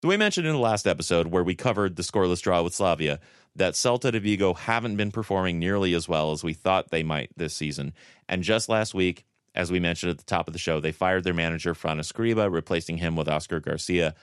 So 0.00 0.08
we 0.08 0.16
mentioned 0.16 0.46
in 0.46 0.52
the 0.52 0.60
last 0.60 0.86
episode 0.86 1.26
where 1.26 1.42
we 1.42 1.56
covered 1.56 1.96
the 1.96 2.04
scoreless 2.04 2.40
draw 2.40 2.62
with 2.62 2.72
Slavia 2.72 3.18
that 3.56 3.74
Celta 3.74 4.12
de 4.12 4.20
Vigo 4.20 4.54
haven't 4.54 4.94
been 4.94 5.10
performing 5.10 5.58
nearly 5.58 5.92
as 5.92 6.08
well 6.08 6.30
as 6.30 6.44
we 6.44 6.52
thought 6.52 6.92
they 6.92 7.02
might 7.02 7.32
this 7.36 7.52
season. 7.52 7.92
And 8.28 8.44
just 8.44 8.68
last 8.68 8.94
week, 8.94 9.24
as 9.56 9.72
we 9.72 9.80
mentioned 9.80 10.10
at 10.10 10.18
the 10.18 10.24
top 10.24 10.46
of 10.46 10.52
the 10.52 10.60
show, 10.60 10.78
they 10.78 10.92
fired 10.92 11.24
their 11.24 11.34
manager 11.34 11.74
Fran 11.74 11.98
Escriba, 11.98 12.48
replacing 12.48 12.98
him 12.98 13.16
with 13.16 13.28
Oscar 13.28 13.58
Garcia. 13.58 14.14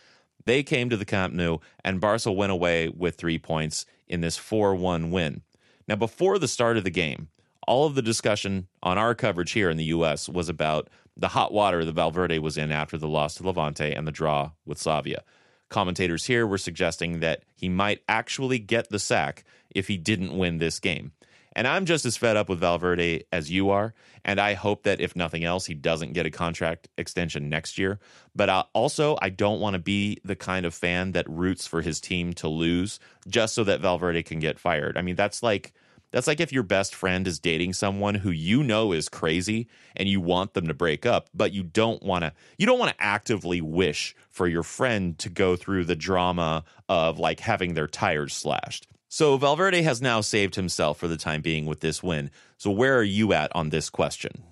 They 0.45 0.63
came 0.63 0.89
to 0.91 0.95
the 0.95 1.03
Camp 1.03 1.33
Nou, 1.33 1.57
and 1.83 1.99
Barca 1.99 2.31
went 2.31 2.53
away 2.53 2.87
with 2.87 3.15
three 3.15 3.37
points 3.37 3.85
in 4.07 4.21
this 4.21 4.37
4 4.37 4.75
1 4.75 5.11
win. 5.11 5.41
Now, 5.87 5.95
before 5.95 6.37
the 6.37 6.47
start 6.47 6.77
of 6.77 6.83
the 6.83 6.89
game, 6.89 7.29
all 7.65 7.85
of 7.85 7.95
the 7.95 8.01
discussion 8.01 8.67
on 8.83 8.97
our 8.97 9.15
coverage 9.15 9.51
here 9.51 9.69
in 9.69 9.77
the 9.77 9.85
U.S. 9.85 10.27
was 10.27 10.49
about 10.49 10.89
the 11.15 11.29
hot 11.29 11.53
water 11.53 11.83
that 11.83 11.93
Valverde 11.93 12.39
was 12.39 12.57
in 12.57 12.71
after 12.71 12.97
the 12.97 13.07
loss 13.07 13.35
to 13.35 13.43
Levante 13.43 13.93
and 13.93 14.07
the 14.07 14.11
draw 14.11 14.51
with 14.65 14.77
Slavia. 14.77 15.23
Commentators 15.69 16.25
here 16.25 16.47
were 16.47 16.57
suggesting 16.57 17.19
that 17.19 17.43
he 17.55 17.67
might 17.67 18.01
actually 18.07 18.59
get 18.59 18.89
the 18.89 18.99
sack 18.99 19.43
if 19.69 19.87
he 19.87 19.97
didn't 19.97 20.37
win 20.37 20.59
this 20.59 20.79
game. 20.79 21.11
And 21.57 21.67
I'm 21.67 21.85
just 21.85 22.05
as 22.05 22.15
fed 22.15 22.37
up 22.37 22.49
with 22.49 22.59
Valverde 22.59 23.23
as 23.31 23.49
you 23.49 23.71
are. 23.71 23.95
And 24.23 24.39
I 24.39 24.53
hope 24.53 24.83
that 24.83 25.01
if 25.01 25.15
nothing 25.15 25.43
else, 25.43 25.65
he 25.65 25.73
doesn't 25.73 26.13
get 26.13 26.27
a 26.27 26.29
contract 26.29 26.87
extension 26.99 27.49
next 27.49 27.79
year. 27.79 27.99
But 28.35 28.49
uh, 28.49 28.65
also, 28.73 29.17
I 29.23 29.29
don't 29.29 29.59
want 29.59 29.73
to 29.73 29.79
be 29.79 30.19
the 30.23 30.35
kind 30.35 30.67
of 30.67 30.75
fan 30.75 31.13
that 31.13 31.27
roots 31.27 31.65
for 31.65 31.81
his 31.81 31.99
team 31.99 32.33
to 32.33 32.47
lose 32.47 32.99
just 33.27 33.55
so 33.55 33.63
that 33.63 33.81
Valverde 33.81 34.21
can 34.21 34.37
get 34.37 34.59
fired. 34.59 34.97
I 34.97 35.01
mean, 35.01 35.15
that's 35.15 35.41
like. 35.41 35.73
That's 36.11 36.25
like 36.25 36.39
if 36.39 36.53
your 36.53 36.63
best 36.63 36.95
friend 36.95 37.27
is 37.27 37.37
dating 37.37 37.73
someone 37.73 38.15
who 38.15 38.31
you 38.31 38.63
know 38.63 38.93
is 38.93 39.09
crazy 39.09 39.67
and 39.93 40.07
you 40.07 40.21
want 40.21 40.53
them 40.53 40.69
to 40.69 40.73
break 40.73 41.05
up, 41.05 41.29
but 41.33 41.51
you 41.51 41.63
don't 41.63 42.01
want 42.01 42.23
to 42.23 42.31
you 42.57 42.65
don't 42.65 42.79
want 42.79 42.91
to 42.91 43.03
actively 43.03 43.59
wish 43.59 44.15
for 44.29 44.47
your 44.47 44.63
friend 44.63 45.19
to 45.19 45.29
go 45.29 45.57
through 45.57 45.83
the 45.83 45.97
drama 45.97 46.63
of 46.87 47.19
like 47.19 47.41
having 47.41 47.73
their 47.73 47.87
tires 47.87 48.33
slashed. 48.33 48.87
So 49.09 49.37
Valverde 49.37 49.81
has 49.83 50.01
now 50.01 50.21
saved 50.21 50.55
himself 50.55 50.97
for 50.97 51.07
the 51.07 51.17
time 51.17 51.41
being 51.41 51.65
with 51.65 51.79
this 51.79 52.03
win. 52.03 52.29
So 52.57 52.71
where 52.71 52.97
are 52.97 53.03
you 53.03 53.33
at 53.33 53.55
on 53.55 53.69
this 53.69 53.89
question? 53.89 54.43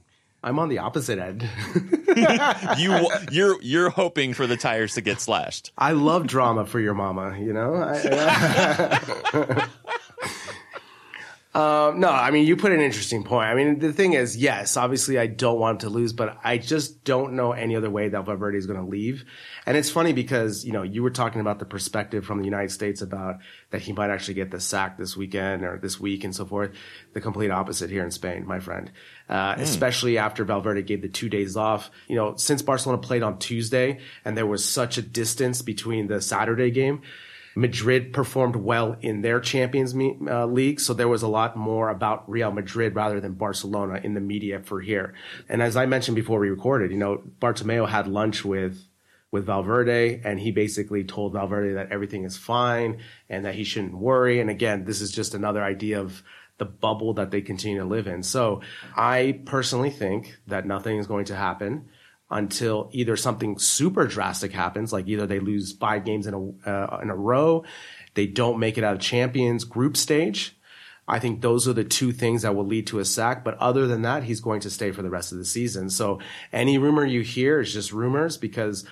I'm 0.44 0.60
on 0.60 0.70
the 0.70 0.78
opposite 0.80 1.20
end. 1.20 1.50
You 2.78 3.10
you're 3.30 3.62
you're 3.62 3.90
hoping 3.90 4.34
for 4.34 4.48
the 4.48 4.56
tires 4.56 4.94
to 4.94 5.02
get 5.02 5.20
slashed. 5.20 5.74
I 5.78 5.92
love 5.92 6.28
drama 6.28 6.66
for 6.66 6.80
your 6.80 6.94
mama, 6.94 7.38
you 7.38 7.52
know? 7.52 7.76
I, 7.76 9.68
um, 11.56 12.02
no, 12.02 12.10
I 12.10 12.32
mean, 12.32 12.46
you 12.46 12.58
put 12.58 12.74
an 12.74 12.82
interesting 12.82 13.24
point. 13.24 13.48
I 13.48 13.56
mean, 13.56 13.80
the 13.80 13.94
thing 13.94 14.12
is, 14.12 14.36
yes, 14.36 14.76
obviously 14.76 15.18
I 15.18 15.28
don't 15.28 15.58
want 15.58 15.76
him 15.76 15.90
to 15.90 15.96
lose, 15.96 16.12
but 16.12 16.38
I 16.44 16.58
just 16.58 17.06
don't 17.06 17.32
know 17.32 17.54
any 17.54 17.78
other 17.78 17.90
way 17.90 18.10
that 18.10 18.26
Valverde 18.26 18.58
is 18.58 18.68
going 18.68 18.78
to 18.78 18.86
leave. 18.86 19.24
And 19.66 19.78
it's 19.78 19.90
funny 19.90 20.12
because, 20.12 20.66
you 20.66 20.74
know, 20.74 20.84
you 20.84 21.02
were 21.02 21.12
talking 21.12 21.40
about 21.40 21.60
the 21.60 21.66
perspective 21.66 22.26
from 22.26 22.40
the 22.40 22.44
United 22.44 22.72
States 22.72 23.02
about 23.02 23.38
that 23.70 23.82
he 23.82 23.94
might 23.94 24.10
actually 24.10 24.34
get 24.34 24.52
the 24.52 24.60
sack 24.60 24.98
this 24.98 25.16
weekend 25.16 25.64
or 25.64 25.80
this 25.82 25.98
week 25.98 26.26
and 26.26 26.36
so 26.36 26.46
forth. 26.46 26.72
The 27.14 27.22
complete 27.22 27.52
opposite 27.52 27.90
here 27.90 28.04
in 28.04 28.12
Spain, 28.12 28.46
my 28.46 28.60
friend. 28.60 28.92
Uh, 29.30 29.56
especially 29.58 30.18
after 30.18 30.44
Valverde 30.44 30.82
gave 30.82 31.02
the 31.02 31.08
two 31.08 31.30
days 31.30 31.56
off. 31.56 31.90
You 32.10 32.18
know, 32.18 32.36
since 32.36 32.64
Barcelona 32.64 33.02
played 33.02 33.24
on 33.24 33.40
Tuesday 33.40 34.00
and 34.26 34.36
there 34.36 34.46
was 34.46 34.66
such 34.66 34.98
a 34.98 35.02
distance 35.02 35.62
between 35.62 36.08
the 36.08 36.22
Saturday 36.22 36.70
game, 36.70 37.02
Madrid 37.56 38.12
performed 38.12 38.58
well 38.58 38.98
in 39.00 39.22
their 39.22 39.40
Champions 39.40 39.96
uh, 40.28 40.46
League, 40.46 40.80
so 40.80 40.94
there 40.94 41.08
was 41.08 41.24
a 41.24 41.28
lot 41.28 41.56
more 41.56 41.90
about 41.90 42.30
Real 42.30 42.52
Madrid 42.52 42.96
rather 42.96 43.22
than 43.22 43.34
Barcelona 43.34 44.02
in 44.04 44.14
the 44.14 44.20
media 44.20 44.60
for 44.60 44.82
here. 44.82 45.14
And 45.48 45.62
as 45.62 45.78
I 45.78 45.86
mentioned 45.86 46.16
before 46.16 46.40
we 46.40 46.50
recorded, 46.50 46.92
you 46.92 46.98
know, 46.98 47.24
Bartomeu 47.40 47.88
had 47.88 48.08
lunch 48.08 48.44
with 48.44 48.86
with 49.32 49.46
Valverde, 49.48 50.22
and 50.24 50.40
he 50.40 50.52
basically 50.52 51.04
told 51.04 51.34
Valverde 51.34 51.74
that 51.74 51.92
everything 51.92 52.24
is 52.24 52.38
fine 52.38 53.00
and 53.30 53.44
that 53.44 53.56
he 53.56 53.66
shouldn't 53.66 53.98
worry. 53.98 54.40
And 54.40 54.50
again, 54.50 54.86
this 54.86 55.02
is 55.02 55.12
just 55.12 55.34
another 55.34 55.62
idea 55.62 56.00
of 56.00 56.24
the 56.58 56.66
bubble 56.66 57.14
that 57.16 57.32
they 57.32 57.42
continue 57.42 57.80
to 57.80 57.86
live 57.86 58.08
in. 58.08 58.24
So 58.24 58.62
I 58.96 59.42
personally 59.46 59.90
think 59.90 60.38
that 60.48 60.66
nothing 60.66 61.00
is 61.00 61.08
going 61.08 61.26
to 61.26 61.36
happen 61.36 61.90
until 62.30 62.90
either 62.92 63.16
something 63.16 63.60
super 63.60 64.08
drastic 64.08 64.52
happens, 64.52 64.92
like 64.92 65.08
either 65.08 65.28
they 65.28 65.40
lose 65.40 65.74
five 65.74 66.06
games 66.06 66.28
in 66.28 66.34
a 66.34 66.70
uh, 66.70 67.00
in 67.02 67.10
a 67.10 67.16
row, 67.16 67.64
they 68.16 68.28
don't 68.28 68.60
make 68.60 68.78
it 68.78 68.84
out 68.84 68.96
of 68.96 69.00
Champions 69.02 69.64
group 69.64 69.96
stage. 69.96 70.58
I 71.08 71.20
think 71.20 71.42
those 71.42 71.68
are 71.68 71.74
the 71.74 71.84
two 71.84 72.12
things 72.12 72.42
that 72.42 72.56
will 72.56 72.66
lead 72.66 72.88
to 72.88 73.00
a 73.00 73.06
sack. 73.06 73.44
But 73.44 73.58
other 73.60 73.86
than 73.86 74.02
that, 74.02 74.24
he's 74.24 74.40
going 74.42 74.62
to 74.62 74.72
stay 74.72 74.92
for 74.92 75.04
the 75.04 75.10
rest 75.10 75.32
of 75.32 75.38
the 75.38 75.46
season. 75.46 75.92
So 75.92 76.20
any 76.52 76.80
rumor 76.80 77.06
you 77.06 77.22
hear 77.22 77.60
is 77.60 77.72
just 77.72 77.92
rumors 77.92 78.38
because 78.38 78.88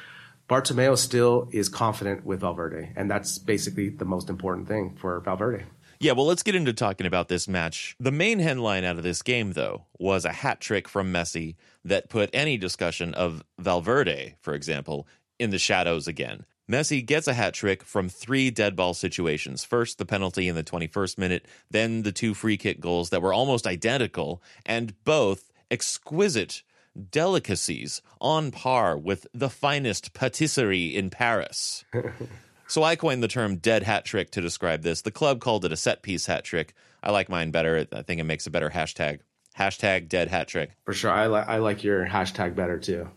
Bartomeu 0.47 0.95
still 0.97 1.49
is 1.51 1.69
confident 1.69 2.25
with 2.25 2.41
Valverde, 2.41 2.91
and 2.95 3.09
that's 3.09 3.37
basically 3.39 3.89
the 3.89 4.05
most 4.05 4.29
important 4.29 4.67
thing 4.67 4.95
for 4.99 5.19
Valverde. 5.21 5.63
Yeah, 5.99 6.11
well, 6.11 6.25
let's 6.25 6.43
get 6.43 6.53
into 6.53 6.73
talking 6.73 7.07
about 7.07 7.29
this 7.29 7.47
match. 7.47 7.95
The 7.97 8.11
main 8.11 8.39
headline 8.39 8.83
out 8.83 8.97
of 8.97 9.03
this 9.03 9.21
game, 9.21 9.53
though, 9.53 9.85
was 9.97 10.25
a 10.25 10.33
hat 10.33 10.59
trick 10.59 10.89
from 10.89 11.13
Messi 11.13 11.55
that 11.85 12.09
put 12.09 12.29
any 12.33 12.57
discussion 12.57 13.13
of 13.13 13.43
Valverde, 13.59 14.35
for 14.39 14.53
example, 14.53 15.07
in 15.39 15.49
the 15.49 15.59
shadows 15.59 16.07
again. 16.07 16.45
Messi 16.69 17.05
gets 17.05 17.27
a 17.27 17.33
hat 17.33 17.53
trick 17.53 17.83
from 17.83 18.07
three 18.07 18.49
dead 18.49 18.75
ball 18.75 18.93
situations. 18.93 19.65
First, 19.65 19.97
the 19.97 20.05
penalty 20.05 20.47
in 20.47 20.55
the 20.55 20.63
21st 20.63 21.17
minute, 21.17 21.45
then 21.69 22.03
the 22.03 22.13
two 22.13 22.33
free 22.33 22.57
kick 22.57 22.79
goals 22.79 23.09
that 23.09 23.21
were 23.21 23.33
almost 23.33 23.67
identical, 23.67 24.41
and 24.65 24.93
both 25.03 25.51
exquisite 25.69 26.63
delicacies 27.11 28.01
on 28.21 28.51
par 28.51 28.97
with 28.97 29.27
the 29.33 29.49
finest 29.49 30.13
patisserie 30.13 30.95
in 30.95 31.09
Paris. 31.09 31.83
so 32.67 32.83
I 32.83 32.95
coined 32.95 33.23
the 33.23 33.27
term 33.27 33.57
dead 33.57 33.83
hat 33.83 34.05
trick 34.05 34.31
to 34.31 34.41
describe 34.41 34.83
this. 34.83 35.01
The 35.01 35.11
club 35.11 35.41
called 35.41 35.65
it 35.65 35.73
a 35.73 35.77
set 35.77 36.01
piece 36.01 36.27
hat 36.27 36.45
trick. 36.45 36.73
I 37.01 37.11
like 37.11 37.27
mine 37.27 37.51
better. 37.51 37.87
I 37.91 38.03
think 38.03 38.21
it 38.21 38.25
makes 38.25 38.47
a 38.47 38.51
better 38.51 38.69
hashtag. 38.69 39.19
Hashtag 39.57 40.09
dead 40.09 40.29
hat 40.29 40.47
trick. 40.47 40.71
For 40.85 40.93
sure. 40.93 41.11
I, 41.11 41.27
li- 41.27 41.45
I 41.47 41.57
like 41.57 41.83
your 41.83 42.05
hashtag 42.05 42.55
better 42.55 42.79
too. 42.79 43.09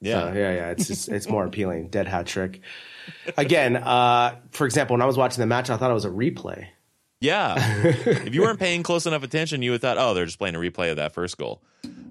Yeah. 0.00 0.32
So, 0.32 0.38
yeah, 0.38 0.54
yeah. 0.54 0.70
It's 0.70 0.88
just, 0.88 1.08
it's 1.08 1.28
more 1.28 1.46
appealing. 1.46 1.88
Dead 1.88 2.06
hat 2.06 2.26
trick. 2.26 2.60
Again, 3.36 3.76
uh, 3.76 4.36
for 4.50 4.66
example, 4.66 4.94
when 4.94 5.02
I 5.02 5.06
was 5.06 5.16
watching 5.16 5.40
the 5.40 5.46
match, 5.46 5.70
I 5.70 5.76
thought 5.76 5.90
it 5.90 5.94
was 5.94 6.04
a 6.04 6.10
replay. 6.10 6.66
Yeah. 7.20 7.54
if 7.84 8.34
you 8.34 8.42
weren't 8.42 8.58
paying 8.58 8.82
close 8.82 9.06
enough 9.06 9.22
attention, 9.22 9.62
you 9.62 9.70
would 9.70 9.80
thought, 9.80 9.96
oh, 9.98 10.14
they're 10.14 10.26
just 10.26 10.38
playing 10.38 10.56
a 10.56 10.58
replay 10.58 10.90
of 10.90 10.96
that 10.96 11.14
first 11.14 11.38
goal. 11.38 11.62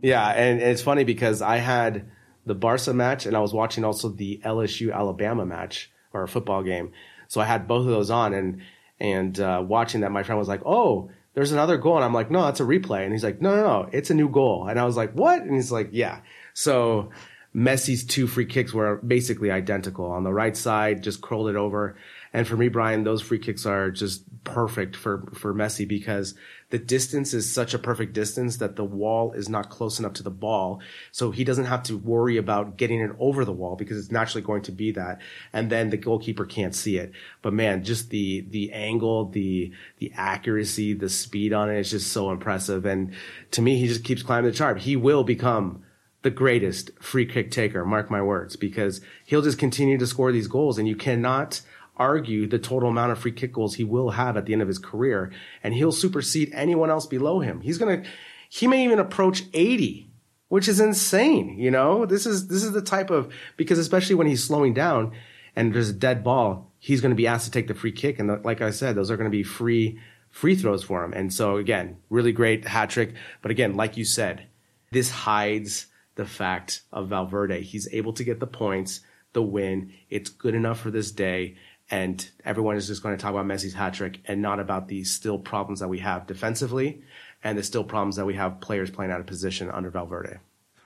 Yeah, 0.02 0.28
and, 0.28 0.60
and 0.60 0.72
it's 0.72 0.82
funny 0.82 1.04
because 1.04 1.42
I 1.42 1.58
had 1.58 2.10
the 2.46 2.56
Barca 2.56 2.94
match 2.94 3.26
and 3.26 3.36
I 3.36 3.40
was 3.40 3.54
watching 3.54 3.84
also 3.84 4.10
the 4.10 4.42
LSU 4.44 4.94
Alabama 4.94 5.46
match 5.46 5.92
or 6.14 6.24
a 6.24 6.28
football 6.28 6.64
game. 6.64 6.92
So 7.28 7.42
I 7.42 7.46
had 7.46 7.68
both 7.68 7.82
of 7.82 7.88
those 7.88 8.10
on 8.10 8.34
and 8.34 8.62
and 9.00 9.40
uh, 9.40 9.64
watching 9.66 10.02
that, 10.02 10.12
my 10.12 10.24
friend 10.24 10.40
was 10.40 10.48
like, 10.48 10.62
"Oh, 10.66 11.10
there's 11.34 11.52
another 11.52 11.78
goal," 11.78 11.96
and 11.96 12.06
I'm 12.06 12.14
like, 12.14 12.32
"No, 12.32 12.48
it's 12.48 12.60
a 12.60 12.64
replay." 12.64 13.04
And 13.04 13.12
he's 13.12 13.24
like, 13.24 13.42
"No, 13.42 13.56
no, 13.56 13.64
no, 13.64 13.90
it's 13.92 14.10
a 14.10 14.14
new 14.14 14.30
goal." 14.30 14.68
And 14.68 14.80
I 14.80 14.86
was 14.86 14.98
like, 14.98 15.14
"What?" 15.14 15.42
And 15.42 15.54
he's 15.56 15.72
like, 15.72 15.90
"Yeah." 15.92 16.20
So 16.54 17.10
Messi's 17.56 18.04
two 18.04 18.28
free 18.28 18.46
kicks 18.46 18.74
were 18.74 18.98
basically 18.98 19.52
identical. 19.52 20.06
On 20.06 20.24
the 20.24 20.34
right 20.34 20.58
side, 20.58 21.04
just 21.04 21.22
curled 21.22 21.50
it 21.50 21.56
over. 21.56 21.96
And 22.34 22.48
for 22.48 22.58
me, 22.58 22.68
Brian, 22.68 23.04
those 23.04 23.22
free 23.22 23.40
kicks 23.40 23.66
are 23.66 23.92
just 23.92 24.24
perfect 24.44 24.96
for, 24.96 25.30
for 25.34 25.54
Messi 25.54 25.88
because 25.88 26.36
the 26.70 26.80
distance 26.80 27.34
is 27.34 27.52
such 27.52 27.74
a 27.74 27.80
perfect 27.80 28.14
distance 28.14 28.58
that 28.58 28.76
the 28.76 28.84
wall 28.84 29.32
is 29.34 29.48
not 29.48 29.70
close 29.70 30.00
enough 30.00 30.14
to 30.14 30.24
the 30.24 30.32
ball. 30.32 30.82
So 31.12 31.32
he 31.32 31.44
doesn't 31.44 31.66
have 31.66 31.84
to 31.84 31.98
worry 31.98 32.38
about 32.38 32.78
getting 32.78 33.00
it 33.00 33.12
over 33.20 33.46
the 33.46 33.52
wall 33.52 33.76
because 33.76 33.98
it's 33.98 34.12
naturally 34.12 34.42
going 34.42 34.64
to 34.64 34.72
be 34.72 34.92
that. 34.92 35.22
And 35.54 35.70
then 35.70 35.90
the 35.90 35.98
goalkeeper 35.98 36.46
can't 36.46 36.76
see 36.76 36.98
it. 36.98 37.12
But 37.42 37.54
man, 37.54 37.84
just 37.84 38.10
the, 38.10 38.42
the 38.50 38.72
angle, 38.74 39.26
the, 39.30 39.72
the 40.00 40.12
accuracy, 40.16 40.94
the 40.94 41.10
speed 41.10 41.54
on 41.54 41.70
it 41.70 41.80
is 41.80 41.92
just 41.92 42.12
so 42.12 42.32
impressive. 42.32 42.86
And 42.86 43.14
to 43.52 43.62
me, 43.62 43.78
he 43.78 43.88
just 43.88 44.04
keeps 44.04 44.24
climbing 44.24 44.50
the 44.52 44.58
chart. 44.58 44.80
He 44.80 44.96
will 44.96 45.24
become 45.24 45.84
the 46.24 46.32
greatest 46.32 46.90
free 47.02 47.26
kick 47.26 47.52
taker, 47.52 47.86
mark 47.86 48.10
my 48.10 48.22
words, 48.22 48.56
because 48.56 49.02
he'll 49.26 49.42
just 49.42 49.60
continue 49.60 49.98
to 49.98 50.08
score 50.08 50.32
these 50.32 50.48
goals 50.48 50.78
and 50.78 50.88
you 50.88 50.96
cannot 50.96 51.62
argue 51.98 52.48
the 52.48 52.60
total 52.60 52.90
amount 52.90 53.12
of 53.12 53.20
free 53.20 53.32
kick 53.32 53.54
goals 53.54 53.76
he 53.76 53.84
will 53.84 54.12
have 54.12 54.36
at 54.36 54.46
the 54.46 54.54
end 54.54 54.62
of 54.62 54.68
his 54.68 54.80
career 54.80 55.32
and 55.64 55.74
he'll 55.74 55.92
supersede 55.92 56.52
anyone 56.54 56.90
else 56.90 57.06
below 57.06 57.40
him. 57.40 57.62
He's 57.62 57.78
to, 58.02 58.10
he 58.50 58.68
may 58.68 58.84
even 58.84 59.00
approach 59.00 59.44
80, 59.54 60.10
which 60.48 60.68
is 60.68 60.80
insane. 60.80 61.58
You 61.60 61.72
know, 61.72 62.06
this 62.06 62.26
is, 62.26 62.48
this 62.48 62.64
is 62.64 62.72
the 62.72 62.82
type 62.82 63.10
of, 63.10 63.32
because 63.58 63.78
especially 63.78 64.16
when 64.16 64.28
he's 64.28 64.44
slowing 64.44 64.74
down 64.74 65.14
and 65.56 65.74
there's 65.74 65.90
a 65.90 65.94
dead 65.94 66.24
ball, 66.24 66.72
he's 66.80 67.02
to 67.02 67.16
be 67.16 67.28
asked 67.28 67.46
to 67.46 67.52
take 67.52 67.68
the 67.68 67.74
free 67.74 67.92
kick. 67.92 68.20
And 68.20 68.30
the, 68.30 68.42
like 68.44 68.62
I 68.62 68.72
said, 68.72 68.96
those 68.96 69.12
are 69.12 69.18
going 69.18 69.30
to 69.30 69.36
be 69.36 69.44
free, 69.44 70.00
free 70.30 70.56
throws 70.56 70.84
for 70.84 71.04
him. 71.04 71.14
And 71.14 71.32
so 71.32 71.58
again, 71.58 71.98
really 72.10 72.32
great 72.32 72.66
hat 72.66 72.90
trick. 72.90 73.14
But 73.42 73.52
again, 73.52 73.76
like 73.76 73.98
you 73.98 74.06
said, 74.06 74.48
this 74.92 75.12
hides 75.12 75.88
the 76.16 76.26
fact 76.26 76.82
of 76.92 77.10
Valverde. 77.10 77.62
He's 77.62 77.88
able 77.92 78.14
to 78.14 78.24
get 78.24 78.40
the 78.40 78.48
points, 78.48 79.02
the 79.34 79.42
win. 79.42 79.94
It's 80.10 80.30
good 80.30 80.56
enough 80.56 80.80
for 80.80 80.92
this 80.92 81.12
day. 81.12 81.58
And 81.92 82.28
everyone 82.46 82.76
is 82.78 82.88
just 82.88 83.04
going 83.04 83.16
to 83.16 83.22
talk 83.22 83.32
about 83.32 83.46
Messi's 83.46 83.74
hat 83.74 83.94
trick 83.94 84.20
and 84.26 84.42
not 84.42 84.60
about 84.60 84.88
the 84.88 85.04
still 85.04 85.38
problems 85.38 85.80
that 85.82 85.90
we 85.90 86.00
have 86.00 86.26
defensively 86.26 87.04
and 87.44 87.58
the 87.58 87.64
still 87.64 87.84
problems 87.84 88.16
that 88.16 88.26
we 88.26 88.36
have 88.36 88.62
players 88.62 88.90
playing 88.90 89.12
out 89.12 89.20
of 89.20 89.26
position 89.26 89.70
under 89.70 89.90
Valverde. 89.90 90.38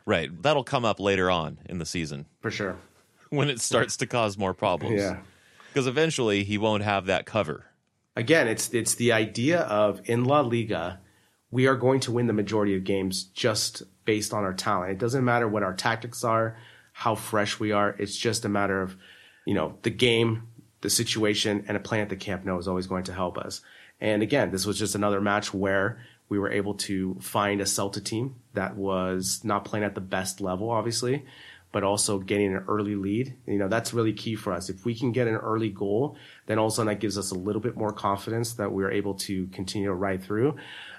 Right. 0.05 0.29
That'll 0.41 0.63
come 0.63 0.85
up 0.85 0.99
later 0.99 1.29
on 1.29 1.59
in 1.65 1.79
the 1.79 1.85
season 1.85 2.25
For 2.41 2.49
sure. 2.49 2.77
when 3.29 3.49
it 3.49 3.61
starts 3.61 3.97
to 3.97 4.07
cause 4.07 4.37
more 4.37 4.53
problems. 4.53 4.99
Yeah. 4.99 5.17
Because 5.69 5.87
eventually 5.87 6.43
he 6.43 6.57
won't 6.57 6.83
have 6.83 7.05
that 7.05 7.25
cover. 7.25 7.65
Again, 8.15 8.47
it's 8.47 8.73
it's 8.73 8.95
the 8.95 9.11
idea 9.11 9.59
of 9.59 10.01
in 10.05 10.25
La 10.25 10.39
Liga, 10.39 10.99
we 11.51 11.67
are 11.67 11.75
going 11.75 11.99
to 12.01 12.11
win 12.11 12.25
the 12.25 12.33
majority 12.33 12.75
of 12.75 12.83
games 12.83 13.25
just 13.25 13.83
based 14.05 14.33
on 14.33 14.43
our 14.43 14.53
talent. 14.53 14.91
It 14.91 14.97
doesn't 14.97 15.23
matter 15.23 15.47
what 15.47 15.61
our 15.61 15.73
tactics 15.73 16.23
are, 16.23 16.57
how 16.93 17.13
fresh 17.13 17.59
we 17.59 17.73
are. 17.73 17.95
It's 17.99 18.17
just 18.17 18.43
a 18.43 18.49
matter 18.49 18.81
of, 18.81 18.95
you 19.45 19.53
know, 19.53 19.77
the 19.83 19.91
game, 19.91 20.47
the 20.81 20.89
situation, 20.89 21.65
and 21.67 21.75
a 21.75 21.79
plan 21.79 22.01
at 22.01 22.09
the 22.09 22.15
Camp 22.15 22.45
Nou 22.45 22.57
is 22.57 22.67
always 22.67 22.87
going 22.87 23.03
to 23.05 23.13
help 23.13 23.37
us. 23.37 23.61
And 23.99 24.21
again, 24.21 24.51
this 24.51 24.65
was 24.65 24.77
just 24.77 24.95
another 24.95 25.21
match 25.21 25.53
where 25.53 25.99
we 26.29 26.37
were 26.37 26.51
able 26.51 26.75
to 26.75 27.15
find 27.19 27.61
a 27.61 27.65
Celta 27.65 28.03
team 28.03 28.35
that 28.53 28.75
was 28.75 29.41
not 29.43 29.65
playing 29.65 29.85
at 29.85 29.95
the 29.95 30.01
best 30.01 30.41
level, 30.41 30.69
obviously, 30.69 31.25
but 31.71 31.83
also 31.83 32.19
getting 32.19 32.53
an 32.53 32.63
early 32.67 32.95
lead. 32.95 33.35
You 33.45 33.57
know, 33.57 33.67
that's 33.67 33.93
really 33.93 34.13
key 34.13 34.35
for 34.35 34.53
us. 34.53 34.69
If 34.69 34.85
we 34.85 34.93
can 34.93 35.11
get 35.11 35.27
an 35.27 35.35
early 35.35 35.69
goal, 35.69 36.17
then 36.45 36.59
all 36.59 36.67
of 36.67 36.73
a 36.73 36.75
sudden 36.75 36.87
that 36.93 36.99
gives 36.99 37.17
us 37.17 37.31
a 37.31 37.35
little 37.35 37.61
bit 37.61 37.75
more 37.75 37.91
confidence 37.91 38.53
that 38.53 38.71
we're 38.71 38.91
able 38.91 39.15
to 39.15 39.47
continue 39.47 39.87
to 39.87 39.93
ride 39.93 40.23
through. 40.23 40.57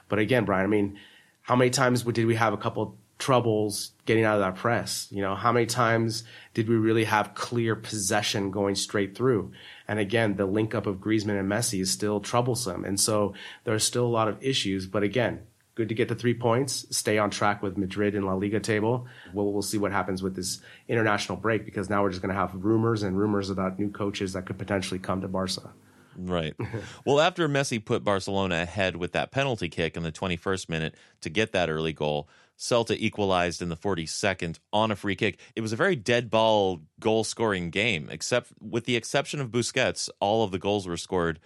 But 0.08 0.18
again, 0.18 0.44
Brian, 0.44 0.64
I 0.64 0.68
mean, 0.68 0.98
how 1.42 1.56
many 1.56 1.70
times 1.70 2.02
did 2.02 2.26
we 2.26 2.34
have 2.36 2.52
a 2.52 2.58
couple 2.58 2.96
troubles 3.18 3.92
getting 4.06 4.24
out 4.24 4.36
of 4.36 4.40
that 4.40 4.60
press? 4.60 5.08
You 5.10 5.22
know, 5.22 5.34
how 5.34 5.52
many 5.52 5.66
times 5.66 6.24
did 6.54 6.68
we 6.68 6.76
really 6.76 7.04
have 7.04 7.34
clear 7.34 7.76
possession 7.76 8.50
going 8.50 8.74
straight 8.74 9.16
through? 9.16 9.52
And 9.86 9.98
again, 9.98 10.36
the 10.36 10.46
link 10.46 10.74
up 10.74 10.86
of 10.86 10.96
Griezmann 10.96 11.38
and 11.38 11.50
Messi 11.50 11.80
is 11.80 11.90
still 11.90 12.20
troublesome. 12.20 12.84
And 12.84 12.98
so 12.98 13.34
there 13.64 13.74
are 13.74 13.80
still 13.80 14.06
a 14.06 14.08
lot 14.08 14.28
of 14.28 14.42
issues. 14.42 14.86
But 14.86 15.02
again, 15.02 15.40
good 15.74 15.88
to 15.88 15.94
get 15.94 16.08
the 16.08 16.14
three 16.16 16.34
points, 16.34 16.86
stay 16.90 17.18
on 17.18 17.30
track 17.30 17.62
with 17.62 17.78
Madrid 17.78 18.16
in 18.16 18.24
La 18.24 18.34
Liga 18.34 18.58
table. 18.58 19.06
We'll, 19.32 19.52
we'll 19.52 19.62
see 19.62 19.78
what 19.78 19.92
happens 19.92 20.22
with 20.22 20.34
this 20.34 20.60
international 20.88 21.38
break 21.38 21.64
because 21.64 21.88
now 21.88 22.02
we're 22.02 22.10
just 22.10 22.20
going 22.20 22.34
to 22.34 22.40
have 22.40 22.52
rumors 22.54 23.04
and 23.04 23.16
rumors 23.16 23.48
about 23.48 23.78
new 23.78 23.88
coaches 23.88 24.32
that 24.32 24.44
could 24.44 24.58
potentially 24.58 24.98
come 24.98 25.20
to 25.20 25.28
Barca. 25.28 25.70
Right. 26.18 26.54
well, 27.04 27.20
after 27.20 27.48
Messi 27.48 27.82
put 27.82 28.02
Barcelona 28.02 28.62
ahead 28.62 28.96
with 28.96 29.12
that 29.12 29.30
penalty 29.30 29.68
kick 29.68 29.96
in 29.96 30.02
the 30.02 30.10
21st 30.10 30.68
minute 30.68 30.94
to 31.20 31.30
get 31.30 31.52
that 31.52 31.70
early 31.70 31.92
goal, 31.92 32.28
Celta 32.58 32.96
equalized 32.98 33.62
in 33.62 33.68
the 33.68 33.76
42nd 33.76 34.58
on 34.72 34.90
a 34.90 34.96
free 34.96 35.14
kick. 35.14 35.38
It 35.54 35.60
was 35.60 35.72
a 35.72 35.76
very 35.76 35.96
dead 35.96 36.28
ball 36.30 36.82
goal 36.98 37.24
scoring 37.24 37.70
game, 37.70 38.08
except 38.10 38.52
with 38.60 38.84
the 38.84 38.96
exception 38.96 39.40
of 39.40 39.50
Busquets, 39.50 40.10
all 40.20 40.42
of 40.42 40.50
the 40.50 40.58
goals 40.58 40.86
were 40.86 40.96
scored 40.96 41.38